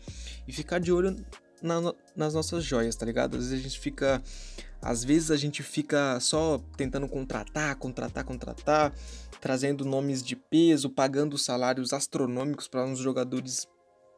[0.46, 1.16] e ficar de olho
[1.62, 3.36] na, nas nossas joias, tá ligado?
[3.36, 4.22] Às vezes a gente fica
[4.80, 8.92] às vezes a gente fica só tentando contratar, contratar, contratar,
[9.40, 13.66] trazendo nomes de peso, pagando salários astronômicos para uns jogadores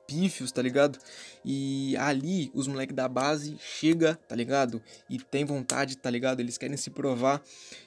[0.09, 0.99] pífios, tá ligado?
[1.45, 4.83] E ali os moleques da base chega, tá ligado?
[5.09, 6.41] E tem vontade, tá ligado?
[6.41, 7.43] Eles querem se provar.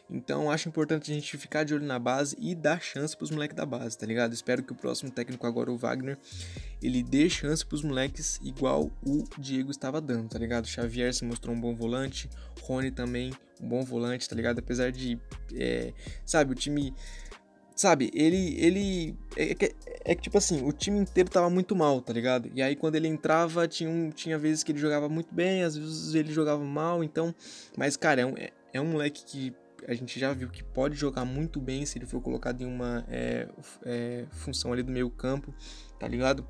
[0.07, 3.55] Então acho importante a gente ficar de olho na base e dar chance pros moleques
[3.55, 4.33] da base, tá ligado?
[4.33, 6.17] Espero que o próximo técnico agora, o Wagner,
[6.81, 10.67] ele dê chance pros moleques igual o Diego estava dando, tá ligado?
[10.67, 12.29] Xavier se mostrou um bom volante,
[12.61, 14.59] Rony também um bom volante, tá ligado?
[14.59, 15.19] Apesar de,
[15.55, 15.93] é,
[16.25, 16.93] sabe, o time
[17.81, 18.55] Sabe, ele.
[18.63, 19.55] ele é, é,
[20.05, 22.47] é, que, tipo assim, o time inteiro tava muito mal, tá ligado?
[22.53, 25.75] E aí quando ele entrava, tinha, um, tinha vezes que ele jogava muito bem, às
[25.75, 27.33] vezes ele jogava mal, então.
[27.75, 29.55] Mas, cara, é um, é, é um moleque que
[29.87, 33.03] a gente já viu que pode jogar muito bem se ele for colocado em uma
[33.09, 33.47] é,
[33.83, 35.51] é, função ali do meio campo,
[35.97, 36.47] tá ligado?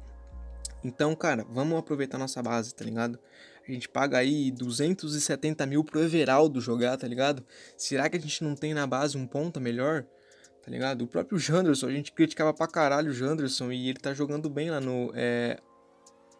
[0.84, 3.18] Então, cara, vamos aproveitar nossa base, tá ligado?
[3.66, 7.42] A gente paga aí 270 mil pro Everaldo jogar, tá ligado?
[7.78, 10.06] Será que a gente não tem na base um ponta melhor?
[10.64, 11.04] Tá ligado?
[11.04, 14.70] O próprio Janderson, a gente criticava pra caralho o Janderson e ele tá jogando bem
[14.70, 15.60] lá no é,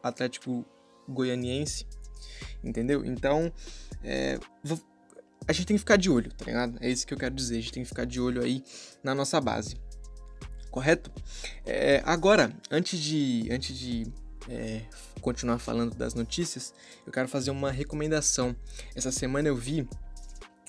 [0.04, 0.66] Atlético
[1.10, 1.88] Goianiense,
[2.64, 3.04] entendeu?
[3.04, 3.52] Então,
[4.04, 4.40] é,
[5.48, 6.78] a gente tem que ficar de olho, tá ligado?
[6.82, 8.64] É isso que eu quero dizer, a gente tem que ficar de olho aí
[9.04, 9.76] na nossa base,
[10.70, 11.12] correto?
[11.66, 14.06] É, agora, antes de, antes de
[14.48, 14.82] é,
[15.20, 16.74] continuar falando das notícias,
[17.06, 18.56] eu quero fazer uma recomendação.
[18.96, 19.88] Essa semana eu vi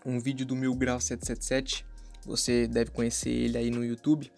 [0.05, 1.87] um vídeo do Mil Grau 777,
[2.24, 4.30] você deve conhecer ele aí no YouTube.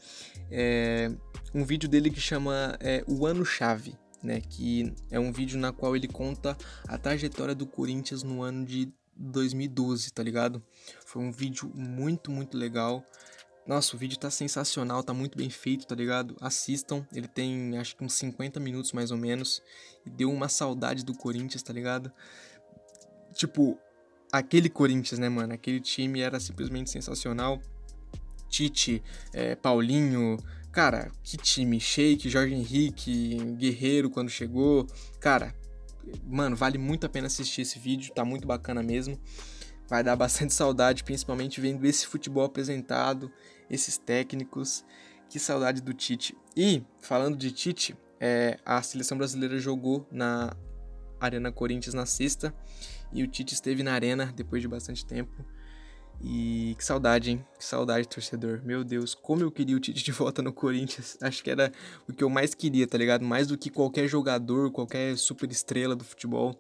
[0.50, 1.10] É,
[1.54, 4.40] um vídeo dele que chama é, O Ano Chave, né?
[4.40, 6.56] Que é um vídeo na qual ele conta
[6.88, 10.62] a trajetória do Corinthians no ano de 2012, tá ligado?
[11.06, 13.04] Foi um vídeo muito, muito legal.
[13.66, 16.36] Nossa, o vídeo tá sensacional, tá muito bem feito, tá ligado?
[16.40, 19.62] Assistam, ele tem acho que uns 50 minutos mais ou menos.
[20.04, 22.12] E deu uma saudade do Corinthians, tá ligado?
[23.32, 23.78] Tipo,
[24.30, 25.54] aquele Corinthians, né, mano?
[25.54, 27.60] Aquele time era simplesmente sensacional.
[28.54, 30.36] Tite, é, Paulinho,
[30.70, 31.80] cara, que time.
[31.80, 34.86] Sheik, Jorge Henrique, Guerreiro quando chegou.
[35.18, 35.52] Cara,
[36.24, 39.18] mano, vale muito a pena assistir esse vídeo, tá muito bacana mesmo.
[39.88, 43.28] Vai dar bastante saudade, principalmente vendo esse futebol apresentado,
[43.68, 44.84] esses técnicos.
[45.28, 46.36] Que saudade do Tite.
[46.56, 50.54] E, falando de Tite, é, a seleção brasileira jogou na
[51.18, 52.54] Arena Corinthians na sexta
[53.12, 55.44] e o Tite esteve na arena depois de bastante tempo.
[56.22, 57.46] E que saudade, hein?
[57.58, 58.60] Que saudade, torcedor.
[58.64, 61.18] Meu Deus, como eu queria o Tite de volta no Corinthians.
[61.20, 61.72] Acho que era
[62.08, 63.24] o que eu mais queria, tá ligado?
[63.24, 66.54] Mais do que qualquer jogador, qualquer super estrela do futebol.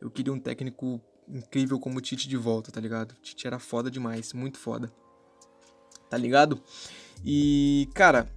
[0.00, 3.12] Eu queria um técnico incrível como o Tite de volta, tá ligado?
[3.12, 4.92] O Tite era foda demais, muito foda.
[6.08, 6.60] Tá ligado?
[7.24, 8.28] E, cara,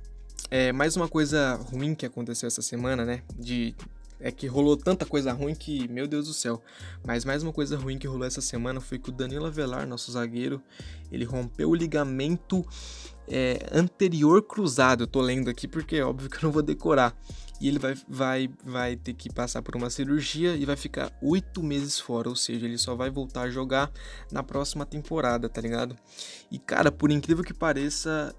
[0.49, 3.23] é mais uma coisa ruim que aconteceu essa semana, né?
[3.37, 3.75] De
[4.25, 6.59] é que rolou tanta coisa ruim que, meu Deus do céu.
[7.05, 10.11] Mas mais uma coisa ruim que rolou essa semana foi que o Danilo Avelar, nosso
[10.11, 10.59] zagueiro,
[11.11, 12.65] ele rompeu o ligamento
[13.27, 15.03] é, anterior cruzado.
[15.03, 17.15] Eu tô lendo aqui porque é óbvio que eu não vou decorar.
[17.61, 21.61] E ele vai, vai, vai ter que passar por uma cirurgia e vai ficar oito
[21.61, 22.27] meses fora.
[22.27, 23.91] Ou seja, ele só vai voltar a jogar
[24.31, 25.95] na próxima temporada, tá ligado?
[26.51, 28.35] E cara, por incrível que pareça,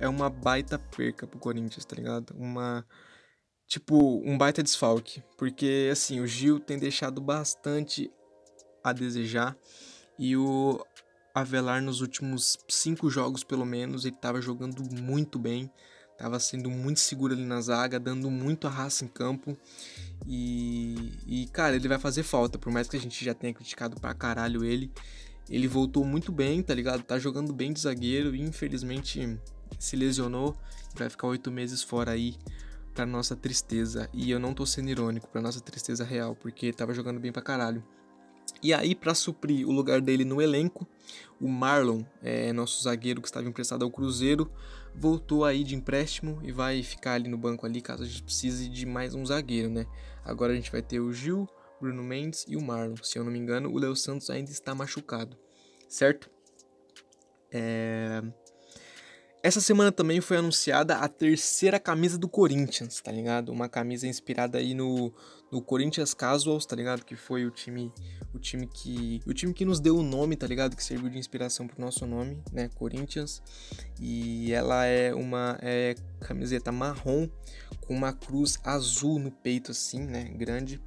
[0.00, 2.34] é uma baita perca pro Corinthians, tá ligado?
[2.36, 2.84] Uma
[3.68, 5.22] tipo, um baita desfalque.
[5.36, 8.10] Porque, assim, o Gil tem deixado bastante
[8.82, 9.56] a desejar.
[10.18, 10.84] E o
[11.34, 15.70] Avelar, nos últimos cinco jogos, pelo menos, ele estava jogando muito bem.
[16.16, 19.56] Tava sendo muito seguro ali na zaga, dando muito a raça em campo.
[20.26, 24.00] E, e, cara, ele vai fazer falta, por mais que a gente já tenha criticado
[24.00, 24.90] pra caralho ele.
[25.48, 27.02] Ele voltou muito bem, tá ligado?
[27.02, 29.38] Tá jogando bem de zagueiro e infelizmente
[29.78, 30.56] se lesionou.
[30.96, 32.34] Vai ficar oito meses fora aí
[32.98, 34.10] pra nossa tristeza.
[34.12, 37.40] E eu não tô sendo irônico, pra nossa tristeza real, porque tava jogando bem pra
[37.40, 37.84] caralho.
[38.60, 40.84] E aí, para suprir o lugar dele no elenco,
[41.40, 44.50] o Marlon, é, nosso zagueiro que estava emprestado ao Cruzeiro,
[44.96, 48.68] voltou aí de empréstimo e vai ficar ali no banco ali caso a gente precise
[48.68, 49.86] de mais um zagueiro, né?
[50.24, 51.48] Agora a gente vai ter o Gil,
[51.80, 52.96] Bruno Mendes e o Marlon.
[53.00, 55.38] Se eu não me engano, o Léo Santos ainda está machucado,
[55.88, 56.28] certo?
[57.52, 58.24] É...
[59.48, 63.50] Essa semana também foi anunciada a terceira camisa do Corinthians, tá ligado?
[63.50, 65.10] Uma camisa inspirada aí no,
[65.50, 67.02] no Corinthians Casuals, tá ligado?
[67.02, 67.90] Que foi o time
[68.34, 70.76] o time que o time que nos deu o nome, tá ligado?
[70.76, 72.68] Que serviu de inspiração pro nosso nome, né?
[72.74, 73.42] Corinthians.
[73.98, 77.26] E ela é uma é, camiseta marrom
[77.86, 80.24] com uma cruz azul no peito assim, né?
[80.24, 80.78] Grande.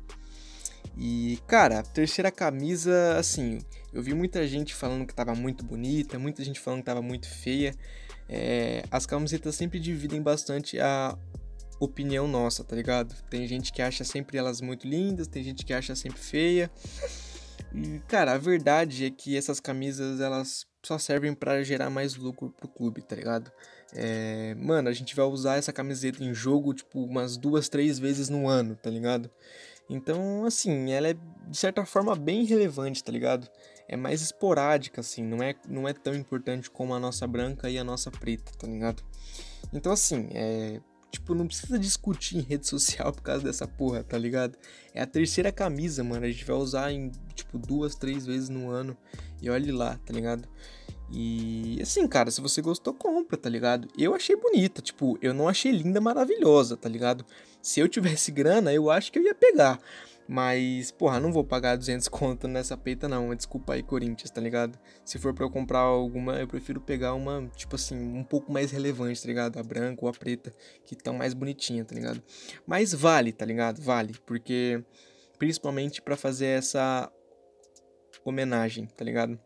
[0.96, 3.58] E, cara, terceira camisa, assim,
[3.92, 7.28] eu vi muita gente falando que tava muito bonita, muita gente falando que tava muito
[7.28, 7.74] feia
[8.32, 11.18] é, as camisetas sempre dividem bastante a
[11.82, 13.14] opinião nossa, tá ligado?
[13.30, 16.72] Tem gente que acha sempre elas muito lindas, tem gente que acha sempre feia.
[17.74, 22.50] E, cara, a verdade é que essas camisas elas só servem para gerar mais lucro
[22.52, 23.52] pro clube, tá ligado?
[23.94, 28.30] É, mano, a gente vai usar essa camiseta em jogo, tipo, umas duas, três vezes
[28.30, 29.30] no ano, tá ligado?
[29.90, 31.16] Então, assim, ela é
[31.50, 33.50] de certa forma bem relevante, tá ligado?
[33.92, 37.78] É mais esporádica, assim, não é, não é tão importante como a nossa branca e
[37.78, 39.04] a nossa preta, tá ligado?
[39.74, 40.80] Então, assim, é.
[41.12, 44.58] Tipo, não precisa discutir em rede social por causa dessa porra, tá ligado?
[44.94, 46.26] É a terceira camisa, mano.
[46.26, 48.96] A gente vai usar em, tipo, duas, três vezes no ano.
[49.42, 50.48] E olhe lá, tá ligado?
[51.12, 53.90] E assim, cara, se você gostou, compra, tá ligado?
[53.98, 57.26] Eu achei bonita, tipo, eu não achei linda, maravilhosa, tá ligado?
[57.62, 59.82] Se eu tivesse grana, eu acho que eu ia pegar.
[60.28, 63.36] Mas, porra, não vou pagar 200 conto nessa peita, não.
[63.36, 64.80] Desculpa aí, Corinthians, tá ligado?
[65.04, 68.72] Se for pra eu comprar alguma, eu prefiro pegar uma, tipo assim, um pouco mais
[68.72, 69.58] relevante, tá ligado?
[69.58, 70.54] A branca ou a preta,
[70.86, 72.22] que tão mais bonitinha, tá ligado?
[72.66, 73.82] Mas vale, tá ligado?
[73.82, 74.84] Vale, porque
[75.38, 77.12] principalmente para fazer essa
[78.24, 79.40] homenagem, tá ligado?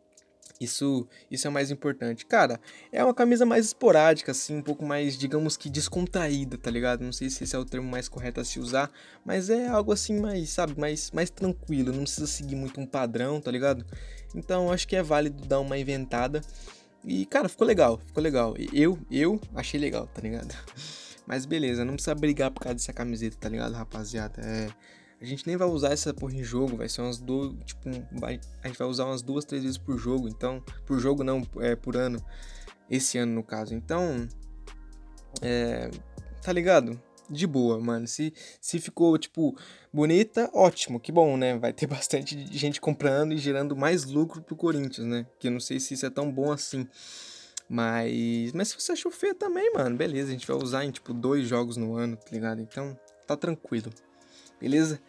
[0.60, 2.26] Isso, isso é o mais importante.
[2.26, 2.60] Cara,
[2.92, 7.04] é uma camisa mais esporádica, assim, um pouco mais, digamos que descontraída, tá ligado?
[7.04, 8.90] Não sei se esse é o termo mais correto a se usar,
[9.26, 13.42] mas é algo assim mais, sabe, mais, mais tranquilo, não precisa seguir muito um padrão,
[13.42, 13.86] tá ligado?
[14.34, 16.42] Então acho que é válido dar uma inventada.
[17.04, 18.56] E, cara, ficou legal, ficou legal.
[18.74, 20.56] Eu, eu achei legal, tá ligado?
[21.28, 24.42] Mas beleza, não precisa brigar por causa dessa camiseta, tá ligado, rapaziada?
[24.42, 24.70] É
[25.26, 27.54] a gente nem vai usar essa porra em jogo, vai ser umas duas.
[27.66, 30.64] Tipo, vai, a gente vai usar umas duas, três vezes por jogo, então.
[30.86, 32.24] Por jogo não, é por ano.
[32.90, 33.74] Esse ano, no caso.
[33.74, 34.28] Então.
[35.42, 35.90] É.
[36.44, 37.02] Tá ligado?
[37.28, 38.08] De boa, mano.
[38.08, 39.58] Se, se ficou, tipo,
[39.92, 41.58] bonita, ótimo, que bom, né?
[41.58, 45.26] Vai ter bastante gente comprando e gerando mais lucro pro Corinthians, né?
[45.40, 46.88] Que eu não sei se isso é tão bom assim.
[47.68, 48.54] Mas.
[48.54, 50.30] Mas se você achou feia também, mano, beleza.
[50.30, 52.62] A gente vai usar em, tipo, dois jogos no ano, tá ligado?
[52.62, 53.92] Então, tá tranquilo
[54.60, 55.00] beleza?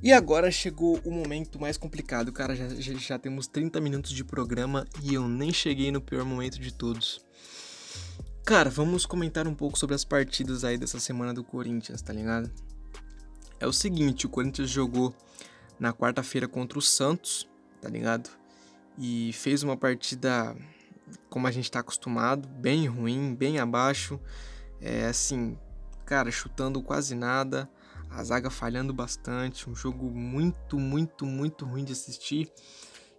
[0.00, 2.54] E agora chegou o momento mais complicado, cara.
[2.54, 6.60] Já, já, já, temos 30 minutos de programa e eu nem cheguei no pior momento
[6.60, 7.24] de todos.
[8.44, 12.50] Cara, vamos comentar um pouco sobre as partidas aí dessa semana do Corinthians, tá ligado?
[13.58, 15.12] É o seguinte, o Corinthians jogou
[15.80, 17.48] na quarta-feira contra o Santos,
[17.80, 18.30] tá ligado?
[18.96, 20.56] E fez uma partida
[21.28, 24.18] como a gente tá acostumado, bem ruim, bem abaixo.
[24.80, 25.58] É assim,
[26.06, 27.68] cara, chutando quase nada
[28.18, 32.52] a zaga falhando bastante, um jogo muito, muito, muito ruim de assistir.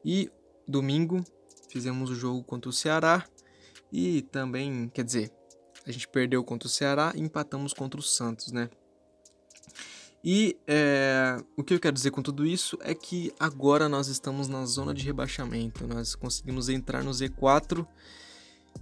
[0.03, 0.29] E
[0.67, 1.23] domingo
[1.69, 3.25] fizemos o jogo contra o Ceará
[3.93, 5.31] e também, quer dizer,
[5.87, 8.69] a gente perdeu contra o Ceará e empatamos contra o Santos, né?
[10.21, 14.49] E é, o que eu quero dizer com tudo isso é que agora nós estamos
[14.49, 15.87] na zona de rebaixamento.
[15.87, 17.87] Nós conseguimos entrar no Z4,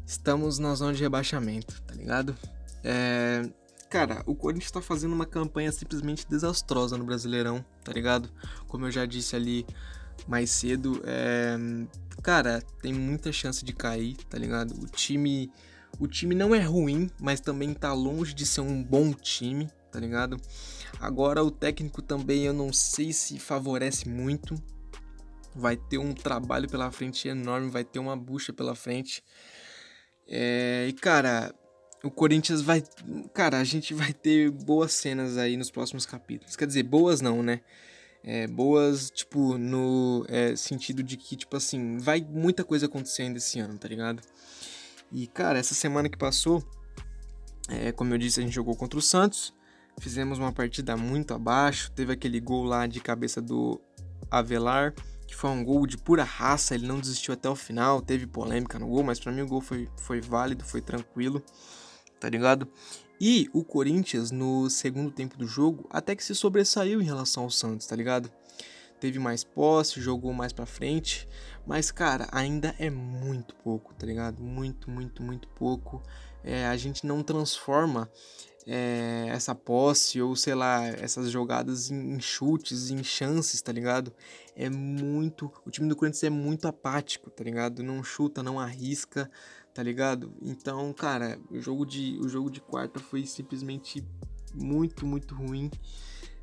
[0.03, 2.35] estamos na zona de rebaixamento, tá ligado?
[2.83, 3.47] É,
[3.89, 8.29] Cara, o Corinthians tá fazendo uma campanha simplesmente desastrosa no Brasileirão, tá ligado?
[8.67, 9.65] Como eu já disse ali
[10.27, 11.55] mais cedo, é...
[12.21, 14.73] cara, tem muita chance de cair, tá ligado?
[14.81, 15.49] O time,
[15.99, 19.99] o time não é ruim, mas também tá longe de ser um bom time, tá
[19.99, 20.37] ligado?
[20.99, 24.55] Agora o técnico também eu não sei se favorece muito.
[25.55, 29.23] Vai ter um trabalho pela frente enorme, vai ter uma bucha pela frente.
[30.27, 30.87] É...
[30.89, 31.55] e cara,
[32.07, 32.81] o Corinthians vai.
[33.33, 36.55] Cara, a gente vai ter boas cenas aí nos próximos capítulos.
[36.55, 37.61] Quer dizer, boas não, né?
[38.23, 43.59] É, boas, tipo, no é, sentido de que, tipo assim, vai muita coisa acontecendo esse
[43.59, 44.21] ano, tá ligado?
[45.11, 46.63] E, cara, essa semana que passou,
[47.69, 49.53] é, como eu disse, a gente jogou contra o Santos.
[49.99, 51.91] Fizemos uma partida muito abaixo.
[51.91, 53.79] Teve aquele gol lá de cabeça do
[54.29, 54.93] Avelar,
[55.25, 56.75] que foi um gol de pura raça.
[56.75, 58.01] Ele não desistiu até o final.
[58.01, 61.43] Teve polêmica no gol, mas para mim o gol foi, foi válido, foi tranquilo
[62.19, 62.67] tá ligado?
[63.19, 67.49] E o Corinthians, no segundo tempo do jogo, até que se sobressaiu em relação ao
[67.49, 68.31] Santos, tá ligado?
[68.99, 71.27] Teve mais posse, jogou mais pra frente,
[71.65, 74.41] mas, cara, ainda é muito pouco, tá ligado?
[74.41, 76.01] Muito, muito, muito pouco.
[76.43, 78.09] É, a gente não transforma
[78.65, 84.13] é, essa posse ou, sei lá, essas jogadas em, em chutes, em chances, tá ligado?
[84.55, 85.51] É muito.
[85.65, 87.81] O time do Corinthians é muito apático, tá ligado?
[87.81, 89.29] Não chuta, não arrisca,
[89.77, 90.33] tá ligado?
[90.41, 94.03] Então, cara, o jogo de, o jogo de quarta foi simplesmente
[94.51, 95.69] muito, muito ruim.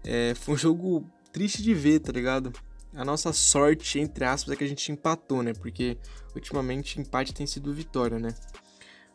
[0.04, 2.52] É, foi um jogo triste de ver, tá ligado?
[2.94, 5.52] A nossa sorte, entre aspas, é que a gente empatou, né?
[5.52, 5.98] Porque
[6.32, 8.32] ultimamente empate tem sido vitória, né?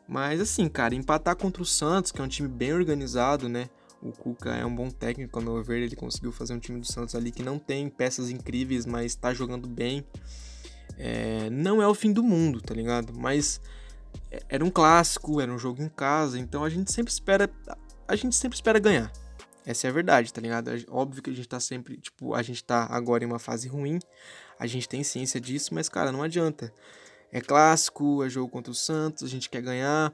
[0.05, 3.69] Mas assim, cara, empatar contra o Santos, que é um time bem organizado, né?
[4.01, 6.85] O Cuca é um bom técnico, ao meu ver, ele conseguiu fazer um time do
[6.85, 10.05] Santos ali que não tem peças incríveis, mas tá jogando bem.
[10.97, 13.13] É, não é o fim do mundo, tá ligado?
[13.13, 13.61] Mas
[14.47, 17.49] era um clássico, era um jogo em casa, então a gente sempre espera.
[18.07, 19.11] A gente sempre espera ganhar.
[19.65, 20.71] Essa é a verdade, tá ligado?
[20.89, 23.99] Óbvio que a gente tá sempre, tipo, a gente tá agora em uma fase ruim,
[24.57, 26.73] a gente tem ciência disso, mas, cara, não adianta.
[27.31, 30.11] É clássico, é jogo contra o Santos, a gente quer ganhar.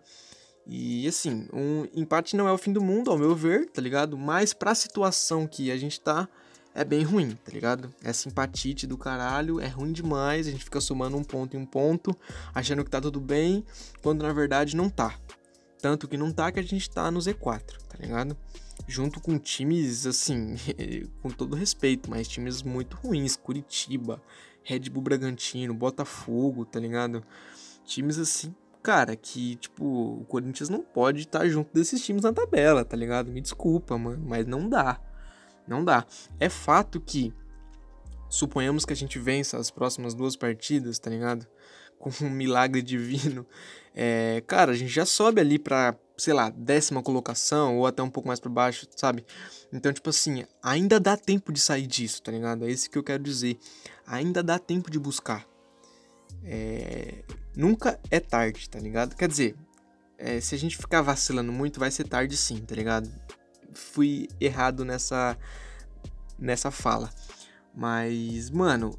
[0.67, 4.17] E assim, um empate não é o fim do mundo, ao meu ver, tá ligado?
[4.17, 6.27] Mas pra situação que a gente tá,
[6.75, 7.89] é bem ruim, tá ligado?
[8.03, 11.65] É simpatite do caralho, é ruim demais, a gente fica somando um ponto em um
[11.65, 12.15] ponto,
[12.53, 13.65] achando que tá tudo bem,
[14.03, 15.17] quando na verdade não tá.
[15.81, 18.35] Tanto que não tá que a gente tá no Z4, tá ligado?
[18.85, 20.55] Junto com times, assim,
[21.23, 24.21] com todo respeito, mas times muito ruins, Curitiba,
[24.61, 27.23] Red Bull Bragantino, Botafogo, tá ligado?
[27.85, 28.53] Times assim,
[28.83, 32.97] cara, que, tipo, o Corinthians não pode estar tá junto desses times na tabela, tá
[32.97, 33.31] ligado?
[33.31, 34.99] Me desculpa, mano, mas não dá
[35.67, 36.05] Não dá.
[36.39, 37.33] É fato que
[38.29, 41.47] suponhamos que a gente vença as próximas duas partidas, tá ligado?
[41.97, 43.45] Com um milagre divino.
[43.93, 48.09] É, cara, a gente já sobe ali pra, sei lá, décima colocação ou até um
[48.09, 49.25] pouco mais para baixo, sabe?
[49.71, 52.65] Então, tipo assim, ainda dá tempo de sair disso, tá ligado?
[52.65, 53.57] É isso que eu quero dizer.
[54.05, 55.47] Ainda dá tempo de buscar.
[56.43, 57.23] É...
[57.55, 59.15] Nunca é tarde, tá ligado?
[59.15, 59.55] Quer dizer,
[60.17, 63.09] é, se a gente ficar vacilando muito, vai ser tarde sim, tá ligado?
[63.75, 65.37] Fui errado nessa,
[66.39, 67.09] nessa fala.
[67.75, 68.97] Mas, mano,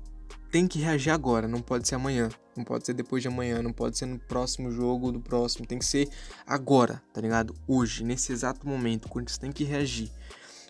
[0.51, 2.29] tem que reagir agora, não pode ser amanhã.
[2.57, 5.66] Não pode ser depois de amanhã, não pode ser no próximo jogo do próximo.
[5.66, 6.09] Tem que ser
[6.47, 7.55] agora, tá ligado?
[7.66, 9.05] Hoje, nesse exato momento.
[9.05, 10.11] O Corinthians tem que reagir.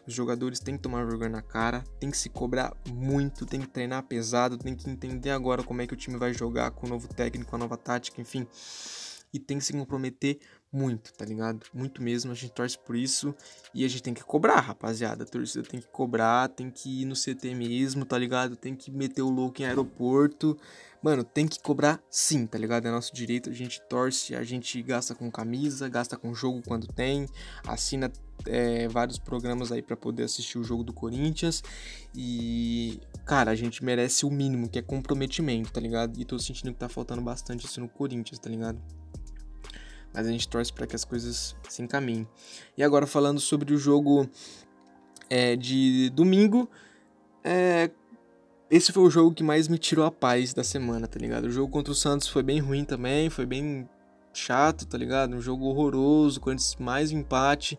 [0.07, 3.67] Os jogadores têm que tomar vergonha na cara, tem que se cobrar muito, tem que
[3.67, 6.91] treinar pesado, tem que entender agora como é que o time vai jogar com o
[6.91, 8.47] novo técnico, a nova tática, enfim.
[9.33, 10.39] E tem que se comprometer
[10.77, 11.65] muito, tá ligado?
[11.73, 13.35] Muito mesmo, a gente torce por isso
[13.73, 15.25] e a gente tem que cobrar, rapaziada.
[15.25, 18.57] A torcida tem que cobrar, tem que ir no CT mesmo, tá ligado?
[18.57, 20.57] Tem que meter o louco em aeroporto.
[21.03, 22.87] Mano, tem que cobrar sim, tá ligado?
[22.87, 26.87] É nosso direito, a gente torce, a gente gasta com camisa, gasta com jogo quando
[26.89, 27.27] tem,
[27.67, 28.11] assina
[28.45, 31.63] é, vários programas aí para poder assistir o jogo do Corinthians.
[32.15, 36.21] E, cara, a gente merece o mínimo, que é comprometimento, tá ligado?
[36.21, 38.79] E tô sentindo que tá faltando bastante isso no Corinthians, tá ligado?
[40.17, 42.27] Mas a gente torce para que as coisas se encaminhem.
[42.75, 44.27] E agora falando sobre o jogo
[45.29, 46.71] é, de domingo,
[47.45, 47.91] é,
[48.71, 51.45] esse foi o jogo que mais me tirou a paz da semana, tá ligado?
[51.45, 53.87] O jogo contra o Santos foi bem ruim também, foi bem
[54.33, 55.37] chato, tá ligado?
[55.37, 57.79] Um jogo horroroso, Corinthians mais um empate.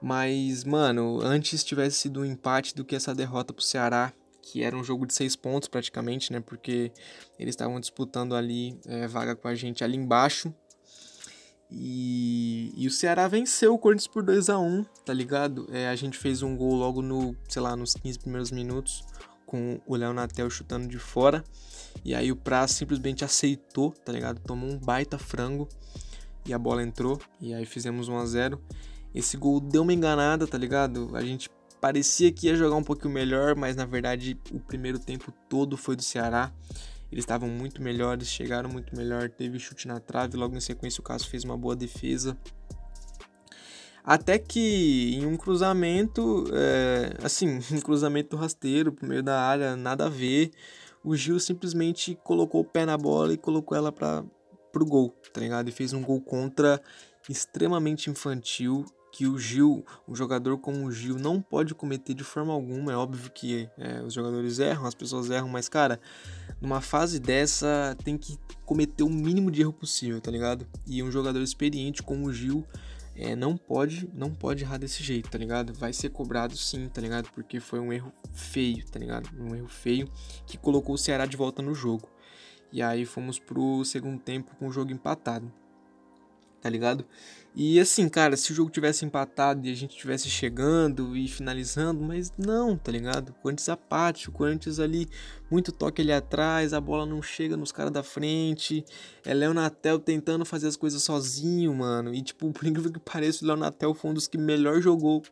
[0.00, 4.12] Mas, mano, antes tivesse sido um empate do que essa derrota pro Ceará,
[4.42, 6.40] que era um jogo de seis pontos praticamente, né?
[6.40, 6.92] Porque
[7.38, 10.52] eles estavam disputando ali é, vaga com a gente ali embaixo.
[11.74, 15.68] E, e o Ceará venceu o Corinthians por 2 a 1 tá ligado?
[15.72, 19.04] É, a gente fez um gol logo no, sei lá, nos 15 primeiros minutos,
[19.46, 21.44] com o Léo Natel chutando de fora.
[22.04, 24.40] E aí o Praz simplesmente aceitou, tá ligado?
[24.40, 25.68] Tomou um baita frango
[26.46, 27.20] e a bola entrou.
[27.40, 28.60] E aí fizemos 1 a 0
[29.14, 31.10] Esse gol deu uma enganada, tá ligado?
[31.14, 31.50] A gente
[31.80, 35.96] parecia que ia jogar um pouquinho melhor, mas na verdade o primeiro tempo todo foi
[35.96, 36.52] do Ceará.
[37.12, 41.04] Eles estavam muito melhores, chegaram muito melhor, teve chute na trave, logo em sequência o
[41.04, 42.34] Cássio fez uma boa defesa.
[44.02, 50.06] Até que em um cruzamento, é, assim, um cruzamento rasteiro pro meio da área, nada
[50.06, 50.50] a ver,
[51.04, 54.24] o Gil simplesmente colocou o pé na bola e colocou ela para
[54.72, 55.68] pro gol, tá ligado?
[55.68, 56.80] E fez um gol contra
[57.28, 62.50] extremamente infantil que o Gil, um jogador como o Gil, não pode cometer de forma
[62.50, 62.90] alguma.
[62.90, 66.00] É óbvio que é, os jogadores erram, as pessoas erram, mas, cara,
[66.60, 70.66] numa fase dessa tem que cometer o mínimo de erro possível, tá ligado?
[70.86, 72.66] E um jogador experiente como o Gil
[73.14, 75.74] é, não pode não pode errar desse jeito, tá ligado?
[75.74, 77.30] Vai ser cobrado sim, tá ligado?
[77.32, 79.28] Porque foi um erro feio, tá ligado?
[79.38, 80.10] Um erro feio
[80.46, 82.08] que colocou o Ceará de volta no jogo.
[82.72, 85.52] E aí fomos pro segundo tempo com o jogo empatado
[86.62, 87.04] tá ligado?
[87.54, 92.02] E assim, cara, se o jogo tivesse empatado e a gente tivesse chegando e finalizando,
[92.02, 93.28] mas não, tá ligado?
[93.28, 95.06] O Corinthians apático, o ali,
[95.50, 98.82] muito toque ali atrás, a bola não chega nos caras da frente,
[99.22, 102.14] é Leonatel tentando fazer as coisas sozinho, mano.
[102.14, 105.22] E tipo, por incrível que pareça, o Leonatel foi um dos que melhor jogou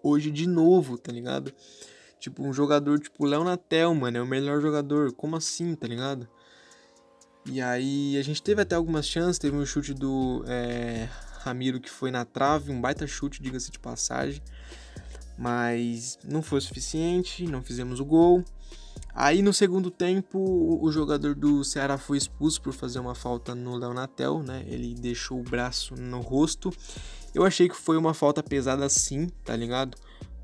[0.00, 1.52] hoje de novo, tá ligado?
[2.20, 5.12] Tipo, um jogador tipo Leonatel, mano, é o melhor jogador.
[5.12, 6.28] Como assim, tá ligado?
[7.46, 11.08] E aí a gente teve até algumas chances, teve um chute do é,
[11.44, 14.42] Ramiro que foi na trave, um baita chute, diga-se de passagem.
[15.36, 18.42] Mas não foi suficiente, não fizemos o gol.
[19.14, 20.38] Aí no segundo tempo,
[20.82, 24.64] o jogador do Ceará foi expulso por fazer uma falta no Leonatel, né?
[24.66, 26.72] Ele deixou o braço no rosto.
[27.34, 29.96] Eu achei que foi uma falta pesada sim, tá ligado?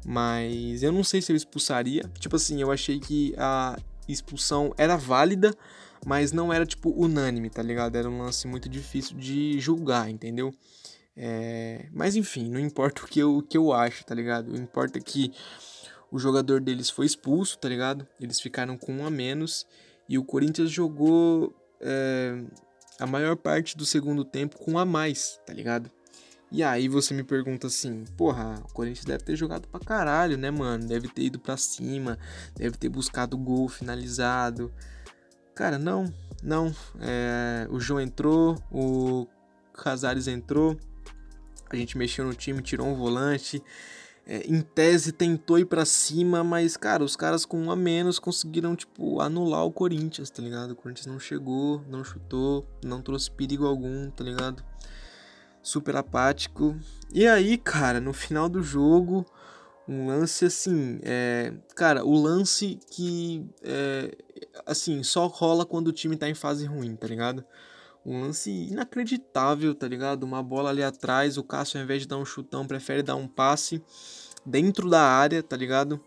[0.04, 2.02] Mas eu não sei se eu expulsaria.
[2.18, 3.76] Tipo assim, eu achei que a
[4.08, 5.54] expulsão era válida,
[6.06, 7.96] mas não era tipo unânime, tá ligado?
[7.96, 10.52] Era um lance muito difícil de julgar, entendeu?
[11.16, 11.88] É...
[11.92, 14.52] Mas enfim, não importa o que, eu, que eu acho, tá ligado?
[14.52, 15.32] O importa é que
[16.10, 18.06] o jogador deles foi expulso, tá ligado?
[18.20, 19.66] Eles ficaram com um a menos
[20.08, 22.42] e o Corinthians jogou é...
[22.98, 25.90] a maior parte do segundo tempo com um a mais, tá ligado?
[26.52, 30.50] E aí você me pergunta assim, porra, o Corinthians deve ter jogado pra caralho, né,
[30.50, 30.84] mano?
[30.84, 32.18] Deve ter ido pra cima,
[32.56, 34.72] deve ter buscado gol finalizado.
[35.54, 36.74] Cara, não, não.
[36.98, 39.28] É, o João entrou, o
[39.72, 40.76] Casares entrou,
[41.76, 43.62] a gente mexeu no time, tirou um volante.
[44.26, 48.18] É, em tese tentou ir para cima, mas, cara, os caras com um a menos
[48.18, 50.72] conseguiram, tipo, anular o Corinthians, tá ligado?
[50.72, 54.62] O Corinthians não chegou, não chutou, não trouxe perigo algum, tá ligado?
[55.62, 56.76] Super apático.
[57.12, 59.26] E aí, cara, no final do jogo,
[59.88, 64.16] Um lance assim, é, cara, o lance que é,
[64.64, 67.44] assim, só rola quando o time tá em fase ruim, tá ligado?
[68.04, 70.22] Um lance inacreditável, tá ligado?
[70.24, 73.28] Uma bola ali atrás, o Cássio ao invés de dar um chutão, prefere dar um
[73.28, 73.82] passe
[74.44, 76.00] dentro da área, tá ligado?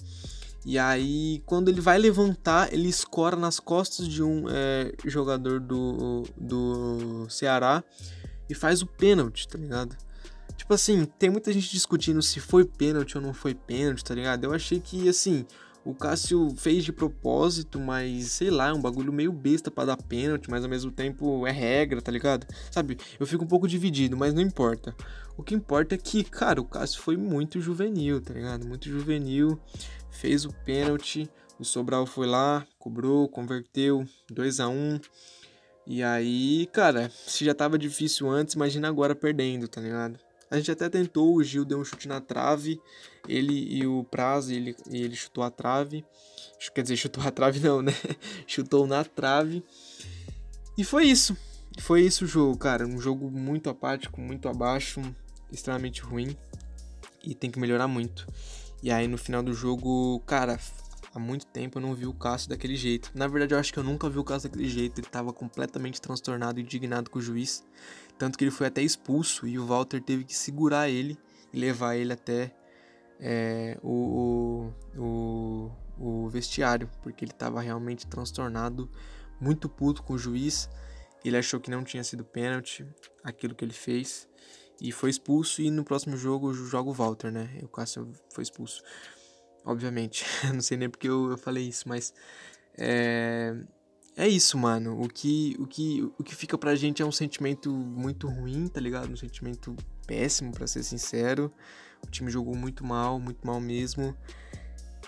[0.66, 6.24] E aí, quando ele vai levantar, ele escora nas costas de um é, jogador do,
[6.38, 7.84] do Ceará
[8.50, 9.98] e faz o pênalti, tá ligado?
[10.56, 14.46] Tipo assim, tem muita gente discutindo se foi pênalti ou não foi pênalti, tá ligado?
[14.46, 15.46] Eu achei que, assim,
[15.86, 19.98] o Cássio fez de propósito, mas sei lá, é um bagulho meio besta para dar
[19.98, 22.48] pênalti, mas ao mesmo tempo é regra, tá ligado?
[22.72, 22.98] Sabe?
[23.20, 24.96] Eu fico um pouco dividido, mas não importa.
[25.38, 28.66] O que importa é que, cara, o Cássio foi muito juvenil, tá ligado?
[28.66, 29.60] Muito juvenil,
[30.10, 31.30] fez o pênalti,
[31.60, 35.00] o Sobral foi lá, cobrou, converteu, 2 a 1
[35.88, 40.18] E aí, cara, se já tava difícil antes, imagina agora perdendo, tá ligado?
[40.54, 42.80] A gente até tentou, o Gil deu um chute na trave,
[43.28, 46.06] ele e o Prazo, ele, ele chutou a trave.
[46.76, 47.92] Quer dizer, chutou a trave não, né?
[48.46, 49.64] chutou na trave.
[50.78, 51.36] E foi isso.
[51.80, 52.86] Foi isso o jogo, cara.
[52.86, 55.02] Um jogo muito apático, muito abaixo,
[55.52, 56.38] extremamente ruim.
[57.24, 58.28] E tem que melhorar muito.
[58.84, 60.60] E aí no final do jogo, cara,
[61.14, 63.12] há muito tempo eu não vi o Cássio daquele jeito.
[63.14, 65.00] Na verdade, eu acho que eu nunca vi o Cássio daquele jeito.
[65.00, 67.64] Ele tava completamente transtornado e indignado com o juiz.
[68.18, 71.18] Tanto que ele foi até expulso e o Walter teve que segurar ele
[71.52, 72.56] e levar ele até
[73.20, 78.90] é, o, o, o, vestiário, porque ele estava realmente transtornado,
[79.40, 80.70] muito puto com o juiz.
[81.24, 82.86] Ele achou que não tinha sido pênalti
[83.24, 84.28] aquilo que ele fez
[84.82, 85.62] e foi expulso.
[85.62, 87.60] E no próximo jogo joga o Walter, né?
[87.64, 88.84] O Cássio foi expulso,
[89.66, 90.26] obviamente.
[90.54, 92.14] não sei nem porque eu, eu falei isso, mas
[92.78, 93.56] é,
[94.16, 95.02] é isso, mano.
[95.02, 98.80] O que, o, que, o que fica pra gente é um sentimento muito ruim, tá
[98.80, 99.12] ligado?
[99.12, 101.52] Um sentimento péssimo, para ser sincero.
[102.06, 104.16] O time jogou muito mal, muito mal mesmo.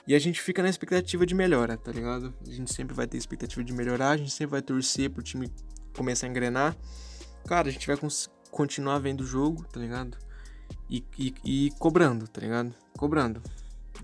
[0.07, 2.33] E a gente fica na expectativa de melhora, tá ligado?
[2.47, 5.51] A gente sempre vai ter expectativa de melhorar, a gente sempre vai torcer pro time
[5.95, 6.77] começar a engrenar.
[7.47, 7.97] Cara, a gente vai
[8.51, 10.17] continuar vendo o jogo, tá ligado?
[10.89, 12.73] E, e, e cobrando, tá ligado?
[12.97, 13.41] Cobrando.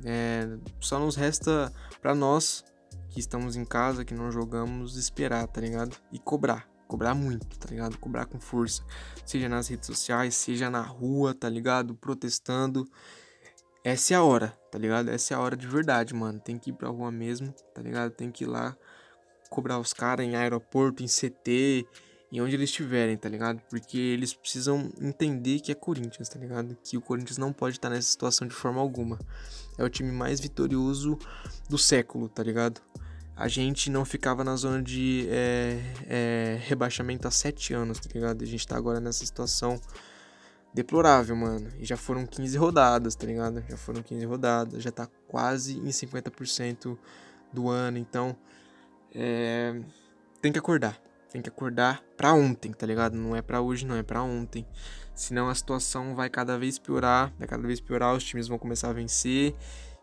[0.04, 0.48] É,
[0.80, 1.72] só nos resta
[2.02, 2.64] para nós
[3.10, 5.96] que estamos em casa, que não jogamos, esperar, tá ligado?
[6.12, 6.68] E cobrar.
[6.88, 7.98] Cobrar muito, tá ligado?
[7.98, 8.84] Cobrar com força.
[9.26, 11.96] Seja nas redes sociais, seja na rua, tá ligado?
[11.96, 12.86] Protestando.
[13.84, 15.10] Essa é a hora, tá ligado?
[15.10, 16.40] Essa é a hora de verdade, mano.
[16.40, 18.12] Tem que ir pra rua mesmo, tá ligado?
[18.12, 18.76] Tem que ir lá
[19.50, 21.86] cobrar os caras em aeroporto, em CT,
[22.32, 23.62] em onde eles estiverem, tá ligado?
[23.70, 26.78] Porque eles precisam entender que é Corinthians, tá ligado?
[26.84, 29.20] Que o Corinthians não pode estar nessa situação de forma alguma.
[29.78, 31.18] É o time mais vitorioso
[31.70, 32.82] do século, tá ligado?
[33.42, 38.44] a gente não ficava na zona de é, é, rebaixamento há 7 anos, tá ligado?
[38.44, 39.82] A gente tá agora nessa situação
[40.72, 41.68] deplorável, mano.
[41.80, 43.64] E já foram 15 rodadas, tá ligado?
[43.68, 46.96] Já foram 15 rodadas, já tá quase em 50%
[47.52, 48.36] do ano, então
[49.14, 49.82] é,
[50.40, 51.02] tem que acordar.
[51.32, 53.16] Tem que acordar pra ontem, tá ligado?
[53.16, 54.68] Não é pra hoje, não, é pra ontem.
[55.16, 58.90] Senão a situação vai cada vez piorar, vai cada vez piorar, os times vão começar
[58.90, 59.56] a vencer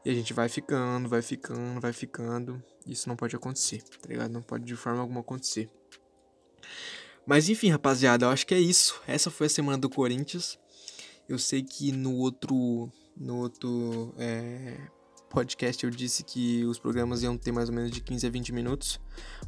[0.05, 2.63] e a gente vai ficando, vai ficando, vai ficando.
[2.87, 4.33] Isso não pode acontecer, tá ligado?
[4.33, 5.69] Não pode de forma alguma acontecer.
[7.27, 9.01] Mas enfim, rapaziada, eu acho que é isso.
[9.07, 10.59] Essa foi a semana do Corinthians.
[11.29, 14.79] Eu sei que no outro, no outro é,
[15.29, 18.53] podcast eu disse que os programas iam ter mais ou menos de 15 a 20
[18.53, 19.01] minutos.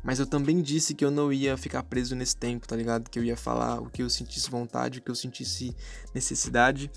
[0.02, 3.08] Mas eu também disse que eu não ia ficar preso nesse tempo, tá ligado?
[3.08, 5.74] Que eu ia falar o que eu sentisse vontade, o que eu sentisse
[6.14, 6.90] necessidade.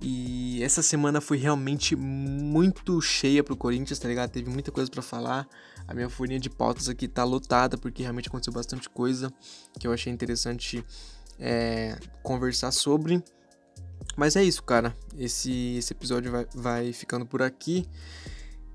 [0.00, 4.30] E essa semana foi realmente muito cheia pro Corinthians, tá ligado?
[4.30, 5.48] Teve muita coisa para falar.
[5.86, 9.32] A minha folhinha de pautas aqui tá lotada, porque realmente aconteceu bastante coisa
[9.78, 10.84] que eu achei interessante
[11.38, 13.22] é, conversar sobre.
[14.16, 14.96] Mas é isso, cara.
[15.16, 17.88] Esse, esse episódio vai, vai ficando por aqui.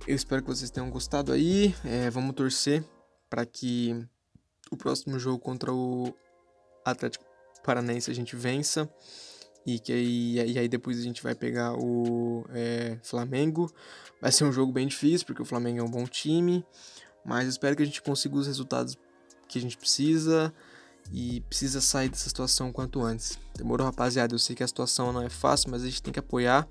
[0.08, 1.76] Eu espero que vocês tenham gostado aí.
[1.84, 2.84] É, vamos torcer
[3.30, 3.94] para que
[4.72, 6.14] o próximo jogo contra o
[6.84, 7.26] Atlético
[7.64, 8.90] Paranaense a gente vença.
[9.66, 13.70] E que aí, e aí depois a gente vai pegar o é, Flamengo.
[14.22, 16.66] Vai ser um jogo bem difícil, porque o Flamengo é um bom time.
[17.26, 18.98] Mas espero que a gente consiga os resultados
[19.48, 20.54] que a gente precisa.
[21.12, 23.40] E precisa sair dessa situação quanto antes.
[23.56, 24.34] Demorou, rapaziada?
[24.34, 26.68] Eu sei que a situação não é fácil, mas a gente tem que apoiar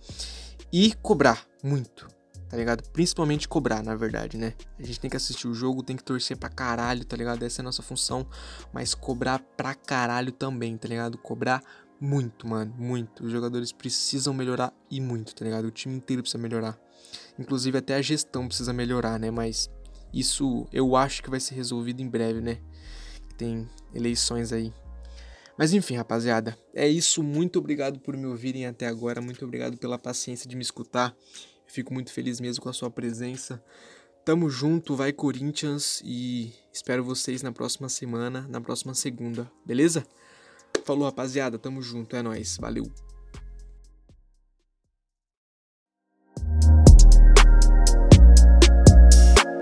[0.72, 2.08] e cobrar muito.
[2.48, 2.88] Tá ligado?
[2.90, 4.54] Principalmente cobrar, na verdade, né?
[4.78, 7.42] A gente tem que assistir o jogo, tem que torcer pra caralho, tá ligado?
[7.42, 8.24] Essa é a nossa função.
[8.72, 11.18] Mas cobrar pra caralho também, tá ligado?
[11.18, 11.60] Cobrar
[12.00, 13.24] muito, mano, muito.
[13.24, 15.64] Os jogadores precisam melhorar e muito, tá ligado?
[15.64, 16.78] O time inteiro precisa melhorar.
[17.38, 19.30] Inclusive até a gestão precisa melhorar, né?
[19.30, 19.68] Mas
[20.12, 22.58] isso eu acho que vai ser resolvido em breve, né?
[23.36, 24.72] Tem eleições aí.
[25.58, 27.22] Mas enfim, rapaziada, é isso.
[27.22, 29.20] Muito obrigado por me ouvirem até agora.
[29.20, 31.16] Muito obrigado pela paciência de me escutar.
[31.66, 33.62] Fico muito feliz mesmo com a sua presença.
[34.24, 40.04] Tamo junto, vai Corinthians e espero vocês na próxima semana, na próxima segunda, beleza?
[40.84, 43.05] Falou, rapaziada, tamo junto, é nóis, valeu.